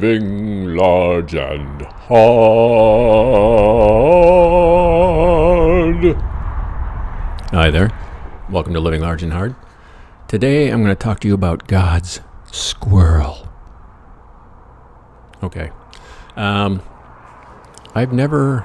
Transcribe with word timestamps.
living 0.00 0.76
large 0.76 1.34
and 1.34 1.82
hard. 1.82 2.16
Hi 7.50 7.70
there. 7.70 7.90
Welcome 8.48 8.72
to 8.72 8.80
Living 8.80 9.02
Large 9.02 9.22
and 9.24 9.34
Hard. 9.34 9.54
Today 10.26 10.68
I'm 10.70 10.82
going 10.82 10.96
to 10.96 10.98
talk 10.98 11.20
to 11.20 11.28
you 11.28 11.34
about 11.34 11.66
God's 11.68 12.22
squirrel. 12.50 13.46
Okay. 15.42 15.70
Um, 16.34 16.80
I've 17.94 18.14
never, 18.14 18.64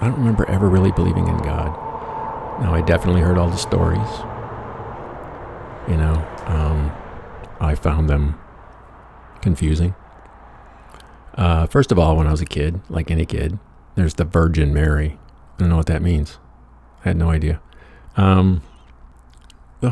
I 0.00 0.04
don't 0.04 0.16
remember 0.16 0.48
ever 0.48 0.66
really 0.66 0.92
believing 0.92 1.28
in 1.28 1.36
God. 1.38 1.78
Now, 2.62 2.72
I 2.72 2.80
definitely 2.80 3.20
heard 3.20 3.36
all 3.36 3.50
the 3.50 3.58
stories. 3.58 4.08
You 5.90 5.98
know, 5.98 6.26
um, 6.46 6.90
I 7.60 7.74
found 7.74 8.08
them 8.08 8.38
confusing. 9.42 9.94
Uh, 11.34 11.66
first 11.66 11.92
of 11.92 11.98
all, 11.98 12.16
when 12.16 12.26
I 12.26 12.30
was 12.30 12.40
a 12.40 12.46
kid, 12.46 12.80
like 12.88 13.10
any 13.10 13.24
kid, 13.24 13.58
there's 13.94 14.14
the 14.14 14.24
Virgin 14.24 14.72
Mary. 14.74 15.18
I 15.54 15.60
don't 15.60 15.68
know 15.68 15.76
what 15.76 15.86
that 15.86 16.02
means. 16.02 16.38
I 17.04 17.08
had 17.08 17.16
no 17.16 17.30
idea. 17.30 17.60
Um, 18.16 18.62
the, 19.80 19.90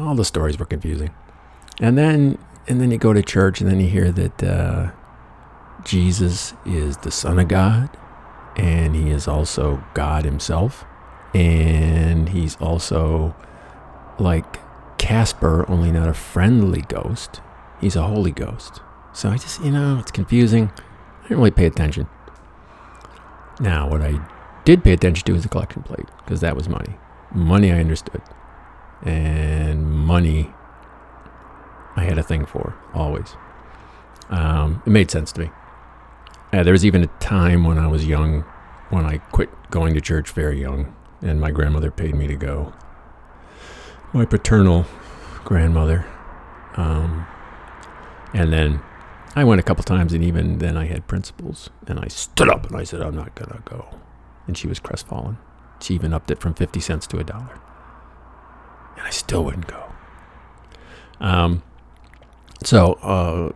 all 0.00 0.14
the 0.14 0.24
stories 0.24 0.58
were 0.58 0.66
confusing. 0.66 1.10
And 1.80 1.96
then, 1.96 2.38
and 2.68 2.80
then 2.80 2.90
you 2.90 2.98
go 2.98 3.12
to 3.12 3.22
church, 3.22 3.60
and 3.60 3.70
then 3.70 3.80
you 3.80 3.88
hear 3.88 4.12
that 4.12 4.42
uh, 4.42 4.90
Jesus 5.84 6.54
is 6.66 6.98
the 6.98 7.10
Son 7.10 7.38
of 7.38 7.48
God, 7.48 7.90
and 8.56 8.94
He 8.94 9.10
is 9.10 9.26
also 9.26 9.82
God 9.94 10.24
Himself, 10.24 10.84
and 11.34 12.28
He's 12.28 12.56
also 12.56 13.34
like 14.18 14.60
Casper, 14.98 15.68
only 15.68 15.90
not 15.90 16.08
a 16.08 16.14
friendly 16.14 16.82
ghost. 16.82 17.40
He's 17.80 17.96
a 17.96 18.02
Holy 18.02 18.30
Ghost. 18.30 18.80
So 19.12 19.28
I 19.28 19.36
just, 19.36 19.62
you 19.62 19.70
know, 19.70 19.98
it's 19.98 20.10
confusing. 20.10 20.70
I 20.76 21.22
didn't 21.22 21.38
really 21.38 21.50
pay 21.50 21.66
attention. 21.66 22.08
Now, 23.60 23.88
what 23.88 24.00
I 24.00 24.18
did 24.64 24.82
pay 24.82 24.92
attention 24.92 25.24
to 25.26 25.32
was 25.32 25.42
the 25.42 25.48
collection 25.48 25.82
plate, 25.82 26.06
because 26.18 26.40
that 26.40 26.56
was 26.56 26.68
money. 26.68 26.96
Money 27.32 27.70
I 27.72 27.78
understood. 27.78 28.22
And 29.02 29.90
money 29.90 30.52
I 31.96 32.04
had 32.04 32.18
a 32.18 32.22
thing 32.22 32.46
for, 32.46 32.74
always. 32.94 33.36
Um, 34.30 34.82
it 34.86 34.90
made 34.90 35.10
sense 35.10 35.32
to 35.32 35.42
me. 35.42 35.50
Uh, 36.52 36.62
there 36.62 36.72
was 36.72 36.84
even 36.84 37.02
a 37.02 37.06
time 37.18 37.64
when 37.64 37.78
I 37.78 37.86
was 37.86 38.06
young, 38.06 38.42
when 38.90 39.04
I 39.04 39.18
quit 39.18 39.50
going 39.70 39.94
to 39.94 40.00
church 40.00 40.30
very 40.30 40.60
young, 40.60 40.94
and 41.20 41.40
my 41.40 41.50
grandmother 41.50 41.90
paid 41.90 42.14
me 42.14 42.26
to 42.26 42.36
go. 42.36 42.72
My 44.12 44.24
paternal 44.24 44.86
grandmother. 45.44 46.06
Um, 46.76 47.26
and 48.34 48.52
then 48.52 48.80
I 49.34 49.44
went 49.44 49.60
a 49.60 49.62
couple 49.62 49.82
times, 49.82 50.12
and 50.12 50.22
even 50.22 50.58
then 50.58 50.76
I 50.76 50.86
had 50.86 51.06
principles. 51.06 51.70
And 51.86 51.98
I 51.98 52.08
stood 52.08 52.48
up 52.48 52.66
and 52.66 52.76
I 52.76 52.84
said, 52.84 53.00
I'm 53.00 53.16
not 53.16 53.34
going 53.34 53.50
to 53.50 53.62
go. 53.64 53.86
And 54.46 54.56
she 54.58 54.68
was 54.68 54.78
crestfallen. 54.78 55.38
She 55.80 55.94
even 55.94 56.12
upped 56.12 56.30
it 56.30 56.38
from 56.38 56.54
50 56.54 56.80
cents 56.80 57.06
to 57.08 57.18
a 57.18 57.24
dollar. 57.24 57.60
And 58.96 59.06
I 59.06 59.10
still 59.10 59.44
wouldn't 59.44 59.66
go. 59.66 59.84
Um, 61.20 61.62
so, 62.62 62.94
uh, 63.02 63.52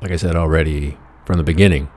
like 0.00 0.12
I 0.12 0.16
said 0.16 0.36
already 0.36 0.96
from 1.24 1.38
the 1.38 1.44
beginning, 1.44 1.88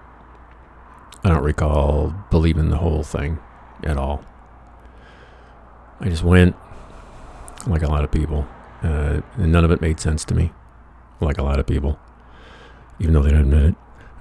I 1.24 1.30
don't 1.30 1.44
recall 1.44 2.14
believing 2.32 2.70
the 2.70 2.78
whole 2.78 3.03
thing 3.03 3.40
at 3.84 3.98
all. 3.98 4.24
I 6.00 6.09
just 6.09 6.24
went 6.24 6.56
like 7.68 7.82
a 7.82 7.88
lot 7.88 8.03
of 8.03 8.12
people, 8.12 8.48
uh, 8.82 9.22
and 9.36 9.52
none 9.52 9.66
of 9.66 9.72
it 9.72 9.82
made 9.82 10.00
sense 10.00 10.24
to 10.26 10.36
me, 10.36 10.52
like 11.20 11.38
a 11.38 11.44
lot 11.44 11.59
of 11.59 11.68
people, 11.68 12.00
even 13.00 13.14
though 13.14 13.22
they 13.22 13.32
don't 13.32 13.42
admit 13.42 13.66
it. 13.66 13.76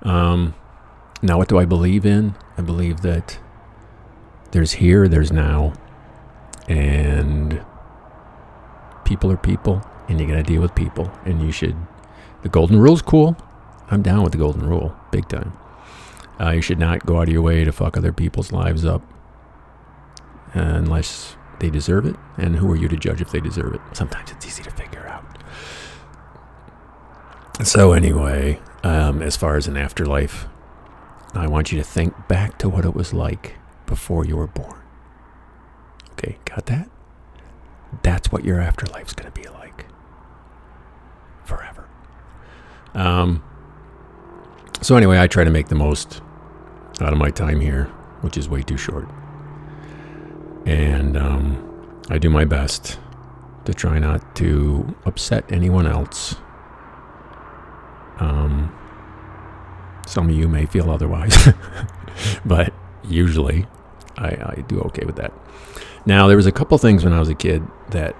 Um, 0.07 0.55
now, 1.23 1.39
what 1.39 1.49
do 1.49 1.59
I 1.59 1.65
believe 1.65 2.07
in? 2.07 2.35
I 2.57 2.63
believe 2.63 3.01
that 3.01 3.39
there's 4.53 4.73
here, 4.73 5.09
there's 5.09 5.33
now, 5.33 5.73
and 6.69 7.65
people 9.05 9.31
are 9.33 9.37
people, 9.37 9.83
and 10.09 10.21
you 10.21 10.27
got 10.27 10.37
to 10.37 10.43
deal 10.43 10.63
with 10.63 10.75
people, 10.75 11.11
and 11.25 11.43
you 11.43 11.51
should. 11.51 11.77
The 12.43 12.49
golden 12.49 12.79
rule's 12.79 13.03
cool. 13.03 13.37
I'm 13.91 14.03
down 14.03 14.23
with 14.23 14.33
the 14.33 14.39
golden 14.39 14.67
rule, 14.69 14.95
big 15.11 15.29
time. 15.29 15.53
Uh, 16.41 16.51
you 16.51 16.63
should 16.63 16.79
not 16.79 17.05
go 17.05 17.17
out 17.19 17.25
of 17.25 17.33
your 17.33 17.43
way 17.43 17.65
to 17.65 17.73
fuck 17.73 17.97
other 17.97 18.13
people's 18.13 18.53
lives 18.53 18.85
up 18.85 19.03
unless 20.55 21.37
they 21.59 21.69
deserve 21.69 22.07
it. 22.07 22.17
And 22.37 22.57
who 22.57 22.71
are 22.71 22.77
you 22.77 22.87
to 22.89 22.97
judge 22.97 23.21
if 23.21 23.33
they 23.33 23.41
deserve 23.41 23.75
it? 23.75 23.81
Sometimes 23.93 24.31
it's 24.31 24.47
easy 24.47 24.63
to 24.63 24.71
figure 24.71 25.07
out. 25.09 25.25
So, 27.67 27.93
anyway, 27.93 28.61
um, 28.83 29.23
as 29.23 29.37
far 29.37 29.57
as 29.57 29.67
an 29.67 29.77
afterlife, 29.77 30.47
I 31.35 31.47
want 31.47 31.73
you 31.73 31.79
to 31.79 31.85
think 31.85 32.29
back 32.29 32.59
to 32.59 32.69
what 32.69 32.85
it 32.85 32.95
was 32.95 33.13
like 33.13 33.57
before 33.87 34.25
you 34.25 34.37
were 34.37 34.47
born. 34.47 34.81
Okay, 36.13 36.39
got 36.45 36.67
that? 36.67 36.89
That's 38.03 38.33
what 38.33 38.45
your 38.45 38.59
afterlife's 38.59 39.13
going 39.13 39.33
to 39.33 39.41
be 39.41 39.49
like 39.49 39.87
forever. 41.45 41.89
Um, 42.95 43.43
so, 44.81 44.97
anyway, 44.97 45.19
I 45.19 45.27
try 45.27 45.45
to 45.45 45.51
make 45.51 45.69
the 45.69 45.75
most 45.75 46.21
out 47.01 47.13
of 47.13 47.19
my 47.19 47.31
time 47.31 47.61
here, 47.61 47.85
which 48.21 48.37
is 48.37 48.49
way 48.49 48.63
too 48.63 48.77
short. 48.77 49.09
And 50.67 51.17
um, 51.17 52.01
I 52.11 52.19
do 52.19 52.31
my 52.31 52.45
best 52.45 52.99
to 53.65 53.75
try 53.75 53.99
not 53.99 54.37
to 54.37 54.97
upset 55.05 55.51
anyone 55.51 55.87
else. 55.87 56.37
Um, 58.19 58.75
some 60.07 60.29
of 60.29 60.35
you 60.35 60.49
may 60.49 60.67
feel 60.67 60.91
otherwise, 60.91 61.49
but 62.45 62.73
usually 63.05 63.67
I, 64.17 64.29
I 64.29 64.65
do 64.67 64.81
okay 64.83 65.05
with 65.05 65.17
that. 65.17 65.33
Now, 66.07 66.27
there 66.27 66.37
was 66.37 66.47
a 66.47 66.53
couple 66.53 66.79
things 66.79 67.05
when 67.05 67.13
I 67.13 67.21
was 67.21 67.29
a 67.29 67.35
kid 67.35 67.63
that, 67.91 68.17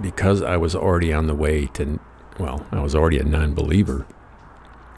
because 0.00 0.42
I 0.42 0.56
was 0.56 0.74
already 0.74 1.12
on 1.12 1.26
the 1.26 1.34
way 1.34 1.66
to, 1.68 1.98
well, 2.38 2.66
I 2.70 2.80
was 2.80 2.94
already 2.94 3.18
a 3.18 3.24
non 3.24 3.54
believer, 3.54 4.06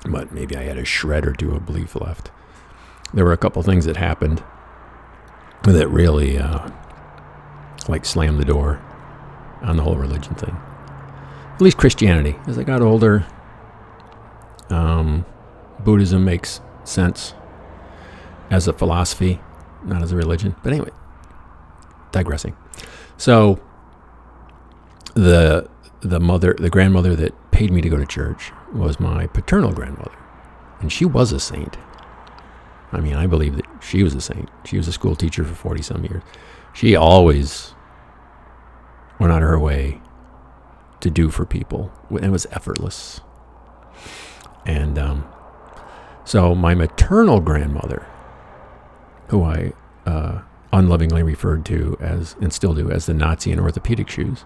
but 0.08 0.32
maybe 0.32 0.56
I 0.56 0.62
had 0.62 0.78
a 0.78 0.84
shred 0.84 1.26
or 1.26 1.32
two 1.32 1.54
of 1.54 1.66
belief 1.66 1.94
left. 1.94 2.30
There 3.14 3.24
were 3.24 3.32
a 3.32 3.38
couple 3.38 3.62
things 3.62 3.84
that 3.84 3.96
happened 3.96 4.42
that 5.62 5.88
really, 5.88 6.38
uh, 6.38 6.70
like, 7.88 8.04
slammed 8.04 8.40
the 8.40 8.44
door 8.44 8.80
on 9.62 9.76
the 9.76 9.82
whole 9.82 9.96
religion 9.96 10.34
thing. 10.34 10.56
At 11.54 11.60
least 11.60 11.76
Christianity. 11.76 12.36
As 12.46 12.58
I 12.58 12.64
got 12.64 12.82
older, 12.82 13.24
um, 14.70 15.24
Buddhism 15.80 16.24
makes 16.24 16.60
sense 16.84 17.34
as 18.50 18.68
a 18.68 18.72
philosophy, 18.72 19.40
not 19.84 20.02
as 20.02 20.12
a 20.12 20.16
religion. 20.16 20.56
But 20.62 20.72
anyway, 20.72 20.90
digressing. 22.12 22.56
So 23.16 23.60
the 25.14 25.68
the 26.00 26.20
mother, 26.20 26.54
the 26.58 26.70
grandmother 26.70 27.16
that 27.16 27.50
paid 27.50 27.72
me 27.72 27.80
to 27.80 27.88
go 27.88 27.96
to 27.96 28.06
church 28.06 28.52
was 28.72 29.00
my 29.00 29.26
paternal 29.26 29.72
grandmother, 29.72 30.16
and 30.80 30.92
she 30.92 31.04
was 31.04 31.32
a 31.32 31.40
saint. 31.40 31.78
I 32.92 33.00
mean, 33.00 33.14
I 33.14 33.26
believe 33.26 33.56
that 33.56 33.66
she 33.80 34.02
was 34.02 34.14
a 34.14 34.20
saint. 34.20 34.48
She 34.64 34.76
was 34.76 34.86
a 34.88 34.92
school 34.92 35.16
teacher 35.16 35.44
for 35.44 35.54
forty 35.54 35.82
some 35.82 36.04
years. 36.04 36.22
She 36.72 36.94
always 36.94 37.74
went 39.18 39.32
out 39.32 39.42
of 39.42 39.48
her 39.48 39.58
way 39.58 40.00
to 41.00 41.10
do 41.10 41.30
for 41.30 41.44
people, 41.46 41.90
and 42.10 42.24
it 42.24 42.30
was 42.30 42.46
effortless. 42.50 43.20
And 44.66 44.98
um, 44.98 45.24
so 46.24 46.54
my 46.54 46.74
maternal 46.74 47.40
grandmother, 47.40 48.06
who 49.28 49.44
I 49.44 49.72
uh, 50.04 50.42
unlovingly 50.72 51.22
referred 51.22 51.64
to 51.66 51.96
as, 52.00 52.36
and 52.40 52.52
still 52.52 52.74
do, 52.74 52.90
as 52.90 53.06
the 53.06 53.14
Nazi 53.14 53.52
in 53.52 53.60
orthopedic 53.60 54.10
shoes, 54.10 54.44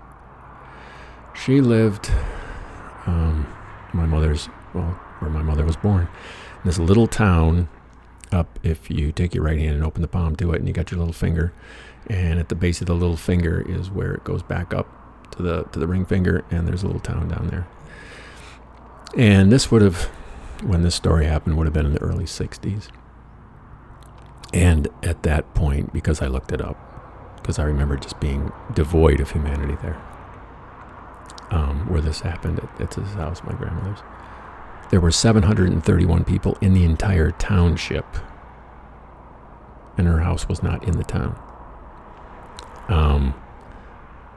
she 1.34 1.60
lived, 1.60 2.10
um, 3.06 3.46
my 3.94 4.04
mother's, 4.04 4.48
well, 4.74 4.90
where 5.20 5.30
my 5.30 5.42
mother 5.42 5.64
was 5.64 5.76
born, 5.76 6.02
in 6.02 6.66
this 6.66 6.78
little 6.78 7.06
town 7.06 7.68
up 8.30 8.58
if 8.62 8.90
you 8.90 9.10
take 9.10 9.34
your 9.34 9.42
right 9.42 9.58
hand 9.58 9.74
and 9.74 9.84
open 9.84 10.02
the 10.02 10.08
palm 10.08 10.36
to 10.36 10.52
it 10.52 10.58
and 10.58 10.68
you 10.68 10.74
got 10.74 10.90
your 10.90 10.98
little 10.98 11.14
finger. 11.14 11.52
And 12.08 12.38
at 12.38 12.48
the 12.48 12.54
base 12.54 12.80
of 12.80 12.86
the 12.86 12.94
little 12.94 13.16
finger 13.16 13.64
is 13.66 13.90
where 13.90 14.12
it 14.12 14.24
goes 14.24 14.42
back 14.42 14.74
up 14.74 14.86
to 15.32 15.42
the 15.42 15.62
to 15.64 15.78
the 15.78 15.86
ring 15.86 16.04
finger 16.04 16.44
and 16.50 16.66
there's 16.66 16.82
a 16.82 16.86
little 16.86 17.00
town 17.00 17.28
down 17.28 17.48
there 17.48 17.66
and 19.16 19.50
this 19.50 19.70
would 19.70 19.82
have 19.82 20.04
when 20.62 20.82
this 20.82 20.94
story 20.94 21.26
happened 21.26 21.56
would 21.56 21.66
have 21.66 21.74
been 21.74 21.86
in 21.86 21.94
the 21.94 22.02
early 22.02 22.24
60s 22.24 22.88
and 24.52 24.88
at 25.02 25.22
that 25.22 25.54
point 25.54 25.92
because 25.92 26.20
i 26.20 26.26
looked 26.26 26.52
it 26.52 26.60
up 26.60 26.76
because 27.36 27.58
i 27.58 27.64
remember 27.64 27.96
just 27.96 28.20
being 28.20 28.52
devoid 28.74 29.20
of 29.20 29.30
humanity 29.30 29.76
there 29.82 30.00
um, 31.50 31.88
where 31.88 32.00
this 32.00 32.20
happened 32.20 32.60
at, 32.60 32.80
at 32.80 32.90
this 32.92 33.14
house 33.14 33.42
my 33.42 33.52
grandmother's 33.52 34.00
there 34.90 35.00
were 35.00 35.12
731 35.12 36.24
people 36.24 36.58
in 36.60 36.74
the 36.74 36.84
entire 36.84 37.30
township. 37.30 38.04
And 39.96 40.06
her 40.06 40.20
house 40.20 40.48
was 40.48 40.62
not 40.62 40.86
in 40.86 40.96
the 40.96 41.04
town. 41.04 41.40
Um, 42.88 43.34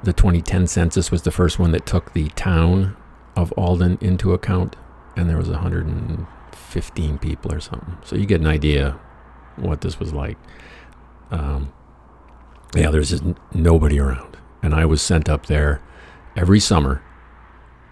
the 0.03 0.13
2010 0.13 0.67
census 0.67 1.09
was 1.09 1.23
the 1.23 1.31
first 1.31 1.57
one 1.57 1.71
that 1.71 1.85
took 1.85 2.13
the 2.13 2.29
town 2.29 2.95
of 3.35 3.51
Alden 3.53 3.97
into 4.01 4.33
account, 4.33 4.75
and 5.15 5.29
there 5.29 5.37
was 5.37 5.49
115 5.49 7.17
people 7.17 7.53
or 7.53 7.59
something. 7.59 7.97
So 8.03 8.15
you 8.15 8.25
get 8.25 8.41
an 8.41 8.47
idea 8.47 8.99
what 9.55 9.81
this 9.81 9.99
was 9.99 10.13
like. 10.13 10.37
Um, 11.31 11.73
yeah, 12.75 12.89
there's 12.89 13.09
just 13.09 13.23
nobody 13.53 13.99
around, 13.99 14.37
and 14.61 14.73
I 14.73 14.85
was 14.85 15.01
sent 15.01 15.29
up 15.29 15.45
there 15.47 15.81
every 16.35 16.59
summer 16.59 17.01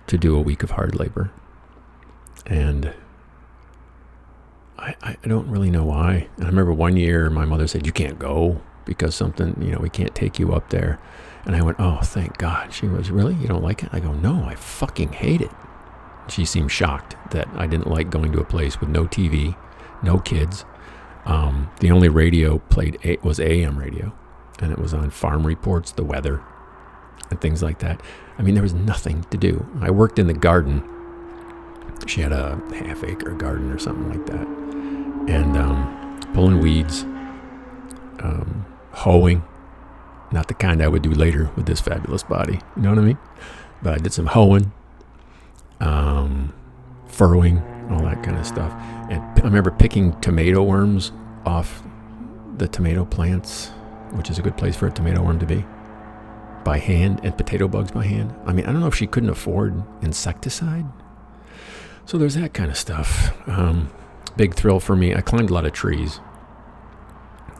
to 0.08 0.18
do 0.18 0.36
a 0.36 0.42
week 0.42 0.64
of 0.64 0.72
hard 0.72 0.96
labor, 0.96 1.32
and 2.46 2.94
I, 4.82 4.96
I 5.24 5.28
don't 5.28 5.48
really 5.48 5.70
know 5.70 5.86
why. 5.86 6.28
And 6.36 6.46
I 6.46 6.48
remember 6.48 6.74
one 6.74 6.98
year 6.98 7.30
my 7.30 7.46
mother 7.46 7.68
said, 7.68 7.86
You 7.86 7.92
can't 7.92 8.18
go 8.18 8.62
because 8.86 9.14
something, 9.14 9.56
you 9.62 9.72
know, 9.72 9.80
we 9.80 9.90
can't 9.90 10.16
take 10.16 10.40
you 10.40 10.54
up 10.54 10.70
there. 10.70 11.00
And 11.46 11.56
I 11.56 11.62
went, 11.62 11.78
Oh, 11.80 12.00
thank 12.04 12.38
God. 12.38 12.74
She 12.74 12.88
was, 12.88 13.10
Really? 13.12 13.34
You 13.36 13.48
don't 13.48 13.64
like 13.64 13.84
it? 13.84 13.90
I 13.92 14.00
go, 14.00 14.14
No, 14.14 14.44
I 14.46 14.56
fucking 14.56 15.14
hate 15.14 15.42
it. 15.42 15.52
She 16.30 16.46
seemed 16.46 16.72
shocked 16.72 17.16
that 17.32 17.48
I 17.56 17.68
didn't 17.68 17.88
like 17.88 18.10
going 18.10 18.32
to 18.32 18.40
a 18.40 18.46
place 18.46 18.80
with 18.80 18.90
no 18.90 19.06
TV, 19.06 19.56
no 20.04 20.20
kids. 20.20 20.66
Um, 21.26 21.70
the 21.80 21.92
only 21.92 22.10
radio 22.10 22.60
played 22.60 22.98
a- 23.04 23.18
was 23.22 23.40
AM 23.40 23.78
radio, 23.78 24.14
and 24.60 24.72
it 24.72 24.80
was 24.80 24.94
on 24.94 25.10
farm 25.10 25.46
reports, 25.46 25.92
the 25.92 26.04
weather, 26.04 26.42
and 27.30 27.40
things 27.42 27.62
like 27.62 27.80
that. 27.80 28.02
I 28.38 28.44
mean, 28.44 28.54
there 28.56 28.64
was 28.64 28.74
nothing 28.74 29.24
to 29.26 29.38
do. 29.38 29.68
I 29.82 29.92
worked 29.92 30.20
in 30.20 30.28
the 30.28 30.34
garden. 30.34 30.84
She 32.08 32.22
had 32.22 32.32
a 32.32 32.60
half 32.74 33.04
acre 33.04 33.32
garden 33.34 33.72
or 33.72 33.78
something 33.78 34.10
like 34.10 34.26
that 34.28 34.48
and 35.28 35.56
um, 35.56 36.20
pulling 36.34 36.60
weeds, 36.60 37.04
um, 38.24 38.66
hoeing. 38.92 39.44
Not 40.31 40.48
the 40.48 40.54
kind 40.54 40.81
I 40.81 40.88
would 40.88 41.01
do 41.01 41.12
later 41.12 41.51
with 41.56 41.66
this 41.66 41.81
fabulous 41.81 42.24
body. 42.24 42.60
You 42.75 42.81
know 42.81 42.89
what 42.89 43.00
I 43.00 43.01
mean? 43.01 43.18
But 43.81 43.94
I 43.95 43.98
did 43.98 44.13
some 44.13 44.28
hoeing, 44.28 44.72
um, 45.80 46.54
furrowing, 47.07 47.62
all 47.89 48.01
that 48.04 48.24
kind 48.24 48.38
of 48.38 48.45
stuff. 48.45 48.72
And 49.10 49.22
I 49.22 49.44
remember 49.44 49.72
picking 49.72 50.19
tomato 50.22 50.63
worms 50.63 51.12
off 51.45 51.83
the 52.57 52.68
tomato 52.68 53.04
plants, 53.04 53.69
which 54.12 54.30
is 54.30 54.39
a 54.39 54.42
good 54.42 54.57
place 54.57 54.75
for 54.75 54.88
a 54.88 54.92
tomato 54.92 55.22
worm 55.22 55.39
to 55.39 55.45
be, 55.45 55.66
by 56.63 56.78
hand, 56.78 57.19
and 57.24 57.36
potato 57.38 57.68
bugs 57.68 57.92
by 57.92 58.06
hand. 58.06 58.33
I 58.45 58.54
mean, 58.54 58.66
I 58.66 58.72
don't 58.72 58.81
know 58.81 58.88
if 58.88 58.95
she 58.95 59.07
couldn't 59.07 59.30
afford 59.30 59.83
insecticide. 60.01 60.86
So 62.06 62.18
there's 62.18 62.36
that 62.36 62.54
kind 62.54 62.69
of 62.69 62.78
stuff. 62.78 63.33
Um, 63.48 63.92
big 64.38 64.54
thrill 64.54 64.80
for 64.80 64.95
me. 64.95 65.13
I 65.13 65.22
climbed 65.22 65.50
a 65.50 65.54
lot 65.54 65.66
of 65.66 65.74
trees. 65.74 66.19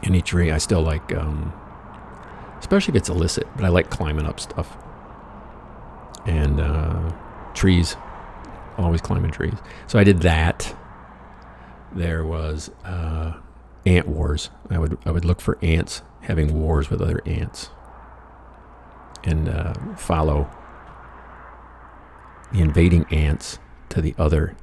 Any 0.04 0.22
tree, 0.22 0.52
I 0.52 0.58
still 0.58 0.82
like, 0.82 1.14
um, 1.16 1.54
especially 2.62 2.94
if 2.94 2.96
it's 2.96 3.10
illicit, 3.10 3.46
but 3.56 3.66
I 3.66 3.68
like 3.68 3.90
climbing 3.90 4.26
up 4.26 4.40
stuff. 4.40 4.78
And 6.26 6.62
uh, 6.62 7.12
trees, 7.54 7.98
always 8.78 9.02
climbing 9.02 9.32
trees. 9.32 9.58
So 9.88 10.00
I 10.00 10.06
did 10.06 10.22
that. 10.22 10.74
There 11.94 12.24
was 12.24 12.70
uh, 12.86 13.34
ant 13.86 14.08
wars. 14.08 14.50
I 14.70 14.78
would 14.78 14.98
I 15.06 15.12
would 15.12 15.26
look 15.26 15.42
for 15.42 15.58
ants 15.62 16.04
having 16.22 16.54
wars 16.54 16.90
with 16.90 17.02
other 17.02 17.22
ants, 17.26 17.70
and 19.24 19.50
uh, 19.50 19.74
follow 19.96 20.50
the 22.54 22.62
invading 22.62 23.06
ants 23.12 23.60
to 23.90 24.02
the 24.02 24.16
other 24.18 24.56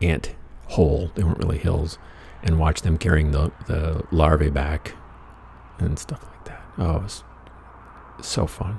ant 0.00 0.34
hole. 0.68 1.10
They 1.14 1.24
weren't 1.24 1.38
really 1.38 1.58
hills, 1.58 1.98
and 2.42 2.58
watch 2.58 2.82
them 2.82 2.96
carrying 2.96 3.32
the, 3.32 3.50
the 3.66 4.04
larvae 4.10 4.50
back 4.50 4.94
and 5.78 5.98
stuff 5.98 6.24
like 6.24 6.44
that. 6.46 6.62
Oh, 6.78 6.96
it 6.96 7.02
was 7.02 7.24
so 8.28 8.46
fun. 8.46 8.78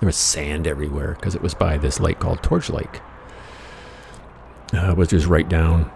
There 0.00 0.06
was 0.06 0.16
sand 0.16 0.66
everywhere 0.66 1.14
because 1.14 1.34
it 1.34 1.42
was 1.42 1.54
by 1.54 1.78
this 1.78 2.00
lake 2.00 2.18
called 2.18 2.42
Torch 2.42 2.68
Lake, 2.68 3.00
uh, 4.72 4.94
which 4.94 5.12
is 5.12 5.26
right 5.26 5.48
down 5.48 5.90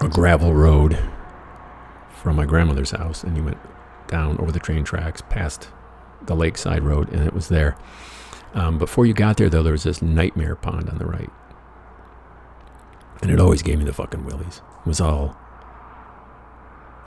a 0.00 0.08
gravel 0.08 0.54
road 0.54 0.98
from 2.14 2.36
my 2.36 2.46
grandmother's 2.46 2.90
house. 2.92 3.24
And 3.24 3.36
you 3.36 3.44
went 3.44 3.58
down 4.06 4.38
over 4.38 4.52
the 4.52 4.60
train 4.60 4.84
tracks 4.84 5.22
past 5.28 5.70
the 6.22 6.36
lakeside 6.36 6.82
road, 6.82 7.10
and 7.10 7.26
it 7.26 7.32
was 7.32 7.48
there. 7.48 7.76
Um, 8.54 8.78
before 8.78 9.06
you 9.06 9.14
got 9.14 9.36
there, 9.36 9.48
though, 9.48 9.62
there 9.62 9.72
was 9.72 9.84
this 9.84 10.02
nightmare 10.02 10.56
pond 10.56 10.90
on 10.90 10.98
the 10.98 11.06
right. 11.06 11.30
And 13.22 13.30
it 13.30 13.38
always 13.38 13.62
gave 13.62 13.78
me 13.78 13.84
the 13.84 13.92
fucking 13.92 14.24
willies. 14.24 14.60
It 14.80 14.86
was 14.86 15.00
all 15.00 15.36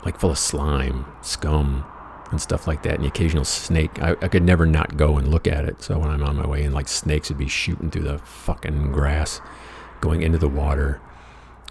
like 0.06 0.20
full 0.20 0.32
of 0.32 0.38
slime, 0.38 1.06
scum, 1.22 1.86
and 2.32 2.42
stuff 2.42 2.68
like 2.68 2.84
that. 2.84 2.96
And 2.96 3.04
the 3.04 3.08
occasional 3.08 3.46
snake. 3.46 4.02
I, 4.02 4.12
I 4.22 4.28
could 4.28 4.44
never 4.44 4.66
not 4.66 4.98
go 4.98 5.18
and 5.18 5.28
look 5.28 5.48
at 5.48 5.66
it. 5.66 5.84
So 5.84 6.00
when 6.00 6.10
I'm 6.10 6.24
on 6.24 6.38
my 6.38 6.48
way 6.48 6.64
in, 6.64 6.74
like 6.74 6.88
snakes 6.88 7.30
would 7.30 7.38
be 7.38 7.48
shooting 7.48 7.92
through 7.92 8.04
the 8.04 8.18
fucking 8.20 8.92
grass, 8.92 9.42
going 10.02 10.22
into 10.22 10.38
the 10.38 10.50
water. 10.50 11.02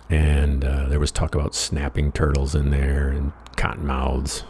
And 0.08 0.64
uh, 0.64 0.88
there 0.88 1.00
was 1.00 1.10
talk 1.10 1.34
about 1.34 1.54
snapping 1.54 2.12
turtles 2.12 2.54
in 2.54 2.70
there 2.70 3.08
and 3.08 3.32
cottonmouths, 3.56 4.44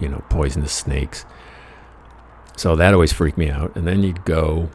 you 0.00 0.08
know, 0.08 0.24
poisonous 0.30 0.72
snakes. 0.72 1.24
So 2.56 2.74
that 2.74 2.92
always 2.92 3.12
freaked 3.12 3.38
me 3.38 3.50
out. 3.50 3.76
And 3.76 3.86
then 3.86 4.02
you'd 4.02 4.24
go, 4.24 4.70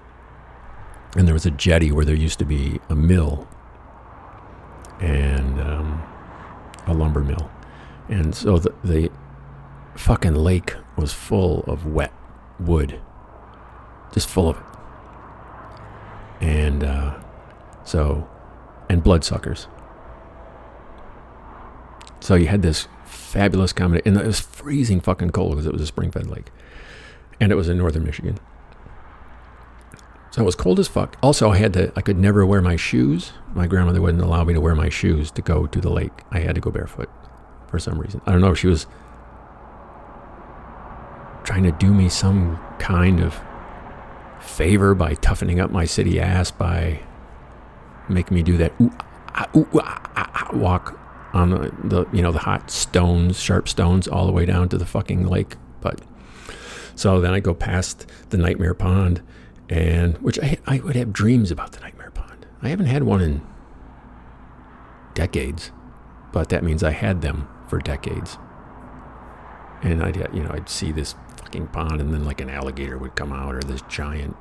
and 1.16 1.28
there 1.28 1.34
was 1.34 1.46
a 1.46 1.52
jetty 1.52 1.92
where 1.92 2.06
there 2.06 2.16
used 2.16 2.40
to 2.40 2.46
be 2.46 2.80
a 2.90 2.96
mill 2.96 3.48
and 5.00 5.60
um, 5.60 6.02
a 6.88 6.94
lumber 6.94 7.22
mill. 7.22 7.52
And 8.08 8.34
so 8.34 8.58
the, 8.58 8.74
the 8.84 9.12
fucking 9.96 10.36
lake 10.36 10.76
was 10.98 11.14
full 11.14 11.62
of 11.62 11.86
wet 11.86 12.14
wood, 12.60 13.00
just 14.14 14.28
full 14.30 14.50
of 14.50 14.58
it. 14.58 14.64
And 16.42 16.84
uh, 16.84 17.20
so, 17.84 18.30
and 18.90 19.04
bloodsuckers. 19.04 19.68
So 22.20 22.36
you 22.36 22.48
had 22.48 22.62
this 22.62 22.88
fabulous 23.06 23.74
combination, 23.74 24.08
and 24.08 24.24
it 24.24 24.28
was 24.28 24.40
freezing 24.40 25.02
fucking 25.02 25.32
cold 25.32 25.52
because 25.52 25.66
it 25.66 25.74
was 25.74 25.82
a 25.82 25.88
spring-fed 25.88 26.28
lake, 26.28 26.52
and 27.40 27.52
it 27.52 27.56
was 27.56 27.70
in 27.70 27.78
northern 27.78 28.04
Michigan. 28.04 28.40
So 30.32 30.42
it 30.42 30.46
was 30.46 30.56
cold 30.56 30.80
as 30.80 30.88
fuck. 30.88 31.16
Also, 31.22 31.52
I 31.52 31.58
had 31.58 31.74
to, 31.74 31.94
I 31.96 32.02
could 32.02 32.18
never 32.18 32.46
wear 32.46 32.62
my 32.62 32.76
shoes. 32.76 33.34
My 33.54 33.68
grandmother 33.68 34.02
wouldn't 34.02 34.24
allow 34.24 34.44
me 34.44 34.54
to 34.56 34.62
wear 34.62 34.74
my 34.74 34.90
shoes 34.90 35.30
to 35.32 35.42
go 35.44 35.68
to 35.68 35.80
the 35.80 35.92
lake. 35.92 36.24
I 36.32 36.40
had 36.40 36.56
to 36.56 36.62
go 36.62 36.72
barefoot 36.72 37.10
for 37.68 37.78
some 37.78 38.00
reason. 38.00 38.20
I 38.26 38.32
don't 38.32 38.42
know 38.42 38.52
if 38.52 38.58
she 38.58 38.68
was 38.68 38.88
trying 41.44 41.64
to 41.64 41.72
do 41.72 41.94
me 41.94 42.10
some 42.10 42.60
kind 42.80 43.20
of 43.20 43.40
favor 44.40 44.94
by 44.94 45.14
toughening 45.16 45.60
up 45.60 45.72
my 45.72 45.86
city 45.86 46.20
ass 46.20 46.52
by 46.52 47.00
making 48.10 48.36
me 48.36 48.44
do 48.44 48.58
that 48.58 48.74
ooh, 48.82 48.92
ah, 49.36 49.50
ooh, 49.56 49.68
ah, 49.76 50.12
ah, 50.16 50.32
ah, 50.34 50.50
walk 50.58 51.00
on 51.34 51.50
the, 51.50 51.74
the 51.84 52.06
you 52.14 52.22
know 52.22 52.32
the 52.32 52.40
hot 52.40 52.70
stones, 52.70 53.40
sharp 53.40 53.68
stones, 53.68 54.08
all 54.08 54.26
the 54.26 54.32
way 54.32 54.46
down 54.46 54.70
to 54.70 54.78
the 54.78 54.86
fucking 54.86 55.28
lake. 55.28 55.56
But 55.82 56.02
so 56.96 57.20
then 57.20 57.34
I 57.34 57.40
go 57.40 57.54
past 57.54 58.06
the 58.30 58.38
Nightmare 58.38 58.76
Pond, 58.76 59.22
and 59.70 60.18
which 60.20 60.40
I 60.40 60.58
I 60.68 60.80
would 60.80 60.96
have 60.96 61.12
dreams 61.12 61.52
about 61.52 61.72
the 61.72 61.80
Nightmare 61.80 62.12
Pond. 62.12 62.46
I 62.62 62.70
haven't 62.70 62.86
had 62.86 63.04
one 63.04 63.22
in 63.22 63.42
decades, 65.16 65.72
but 66.32 66.50
that 66.50 66.64
means 66.64 66.84
I 66.84 66.92
had 66.92 67.22
them 67.22 67.48
for 67.68 67.80
decades. 67.80 68.38
And 69.82 70.04
I'd 70.04 70.16
you 70.34 70.44
know 70.44 70.52
I'd 70.52 70.70
see 70.70 70.92
this 70.92 71.16
pond, 71.68 72.02
and 72.02 72.14
then 72.14 72.26
like 72.26 72.42
an 72.42 72.50
alligator 72.50 72.98
would 72.98 73.16
come 73.16 73.32
out, 73.32 73.56
or 73.56 73.62
this 73.62 73.82
giant 73.84 74.36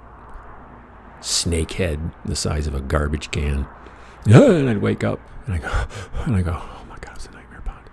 snake 1.20 1.72
head 1.72 2.12
the 2.24 2.36
size 2.36 2.66
of 2.66 2.74
a 2.74 2.80
garbage 2.80 3.30
can. 3.30 3.66
And 4.24 4.70
I'd 4.70 4.78
wake 4.78 5.02
up 5.02 5.18
and 5.46 5.54
I 5.54 5.58
go, 5.58 5.84
and 6.26 6.36
I 6.36 6.42
go, 6.42 6.52
oh 6.52 6.84
my 6.88 6.96
god, 7.00 7.16
it's 7.16 7.26
a 7.26 7.32
nightmare 7.32 7.62
pond, 7.64 7.90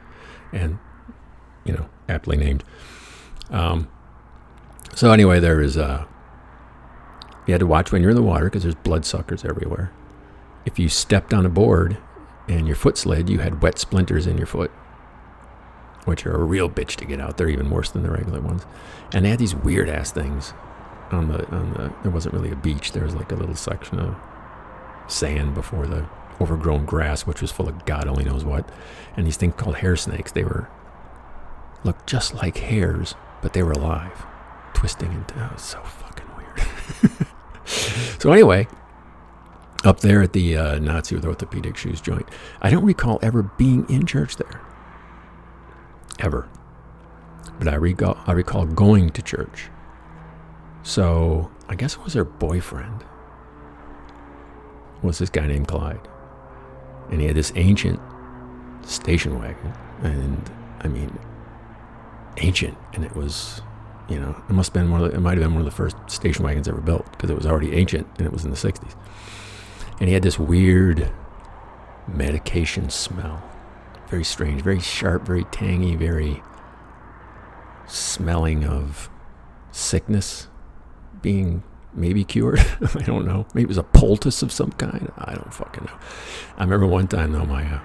and 0.54 0.78
you 1.66 1.74
know, 1.74 1.90
aptly 2.08 2.38
named. 2.38 2.64
Um, 3.50 3.88
so 4.96 5.12
anyway, 5.12 5.40
there 5.40 5.62
is 5.62 5.78
uh, 5.78 6.06
you 7.46 7.54
had 7.54 7.60
to 7.60 7.66
watch 7.68 7.92
when 7.92 8.02
you're 8.02 8.12
in 8.12 8.16
the 8.16 8.22
water 8.22 8.46
because 8.46 8.64
there's 8.64 8.76
bloodsuckers 8.76 9.44
everywhere. 9.44 9.92
If 10.66 10.78
you 10.78 10.88
stepped 10.88 11.34
on 11.34 11.46
a 11.46 11.50
board 11.50 11.98
and 12.48 12.68
your 12.68 12.76
foot 12.76 12.98
slid, 12.98 13.30
you 13.30 13.40
had 13.40 13.64
wet 13.64 13.80
splinters 13.80 14.28
in 14.28 14.38
your 14.38 14.46
foot, 14.46 14.72
which 16.06 16.26
are 16.26 16.36
a 16.36 16.44
real 16.44 16.70
bitch 16.70 16.96
to 16.98 17.06
get 17.06 17.20
out. 17.20 17.38
They're 17.38 17.50
even 17.50 17.70
worse 17.70 17.92
than 17.92 18.04
the 18.04 18.12
regular 18.12 18.42
ones. 18.42 18.66
And 19.14 19.26
they 19.26 19.30
had 19.30 19.40
these 19.40 19.56
weird 19.56 19.90
ass 19.90 20.12
things 20.12 20.54
on 21.12 21.28
the 21.28 21.48
on 21.50 21.74
the. 21.74 21.94
There 22.04 22.12
wasn't 22.12 22.34
really 22.34 22.52
a 22.52 22.56
beach. 22.56 22.92
There 22.92 23.04
was 23.04 23.16
like 23.16 23.32
a 23.32 23.36
little 23.36 23.56
section 23.56 24.00
of 24.00 24.16
sand 25.08 25.54
before 25.54 25.88
the 25.88 26.08
overgrown 26.42 26.86
grass, 26.86 27.26
which 27.26 27.42
was 27.42 27.52
full 27.52 27.68
of 27.68 27.86
God 27.86 28.08
only 28.08 28.24
knows 28.24 28.46
what. 28.46 28.70
And 29.18 29.26
these 29.26 29.38
things 29.38 29.56
called 29.58 29.78
hair 29.78 29.96
snakes. 29.96 30.32
They 30.32 30.44
were 30.44 30.70
looked 31.84 32.08
just 32.08 32.34
like 32.34 32.58
hairs, 32.58 33.16
but 33.42 33.54
they 33.54 33.64
were 33.64 33.72
alive, 33.72 34.26
twisting 34.74 35.12
into. 35.12 35.36
Oh, 35.38 35.58
so 35.58 35.82
fucking 35.82 36.28
weird. 36.38 37.28
so 38.22 38.32
anyway, 38.32 38.68
up 39.84 40.02
there 40.02 40.22
at 40.22 40.34
the 40.34 40.58
uh, 40.58 40.80
Nazi 40.80 41.16
with 41.16 41.26
orthopedic 41.26 41.78
shoes 41.78 42.02
joint, 42.02 42.28
I 42.62 42.70
don't 42.70 42.86
recall 42.86 43.20
ever 43.22 43.44
being 43.44 43.90
in 43.90 44.06
church 44.06 44.36
there. 44.38 44.62
Ever. 46.20 46.48
But 47.58 47.68
I 47.68 47.76
recall, 47.76 48.18
I 48.28 48.34
recall 48.34 48.66
going 48.66 49.10
to 49.12 49.22
church. 49.22 49.70
So 50.84 51.52
I 51.68 51.76
guess 51.76 51.96
it 51.96 52.04
was 52.04 52.14
her 52.14 52.24
boyfriend. 52.24 53.04
Was 55.02 55.20
this 55.20 55.30
guy 55.30 55.48
named 55.48 55.68
Clyde, 55.68 56.08
and 57.10 57.22
he 57.22 57.28
had 57.28 57.36
this 57.36 57.54
ancient 57.56 58.02
station 58.86 59.40
wagon, 59.40 59.74
and 60.02 60.52
I 60.82 60.90
mean, 60.90 61.18
ancient, 62.38 62.78
and 62.94 63.06
it 63.06 63.16
was, 63.16 63.62
you 64.10 64.20
know, 64.20 64.36
it 64.50 64.52
must 64.52 64.70
have 64.70 64.74
been 64.74 64.92
one 64.92 65.02
of 65.02 65.12
the, 65.12 65.16
it 65.18 65.22
might 65.22 65.38
have 65.38 65.40
been 65.40 65.54
one 65.54 65.62
of 65.62 65.66
the 65.66 65.72
first 65.72 65.96
station 66.08 66.44
wagons 66.44 66.68
ever 66.68 66.82
built 66.82 67.10
because 67.14 67.30
it 67.30 67.36
was 67.36 67.46
already 67.46 67.74
ancient 67.74 68.08
and 68.18 68.28
it 68.28 68.34
was 68.34 68.44
in 68.44 68.52
the 68.52 68.58
'60s, 68.58 68.94
and 70.02 70.10
he 70.10 70.14
had 70.14 70.24
this 70.24 70.38
weird 70.38 71.10
medication 72.08 72.90
smell, 72.90 73.42
very 74.10 74.24
strange, 74.24 74.62
very 74.62 74.80
sharp, 74.80 75.26
very 75.26 75.44
tangy, 75.46 75.96
very 75.96 76.42
smelling 77.88 78.66
of 78.66 79.10
sickness 79.72 80.48
being 81.22 81.64
maybe 81.94 82.24
cured. 82.24 82.60
I 82.96 83.04
don't 83.04 83.26
know. 83.26 83.46
Maybe 83.54 83.64
it 83.64 83.68
was 83.68 83.78
a 83.78 83.84
poultice 83.84 84.42
of 84.42 84.52
some 84.52 84.72
kind. 84.74 85.12
I 85.18 85.36
don't 85.36 85.54
fucking 85.54 85.86
know. 85.86 85.98
I 86.58 86.64
remember 86.64 86.88
one 86.88 87.08
time 87.08 87.32
though, 87.34 87.46
my 87.46 87.64
uh, 87.66 87.80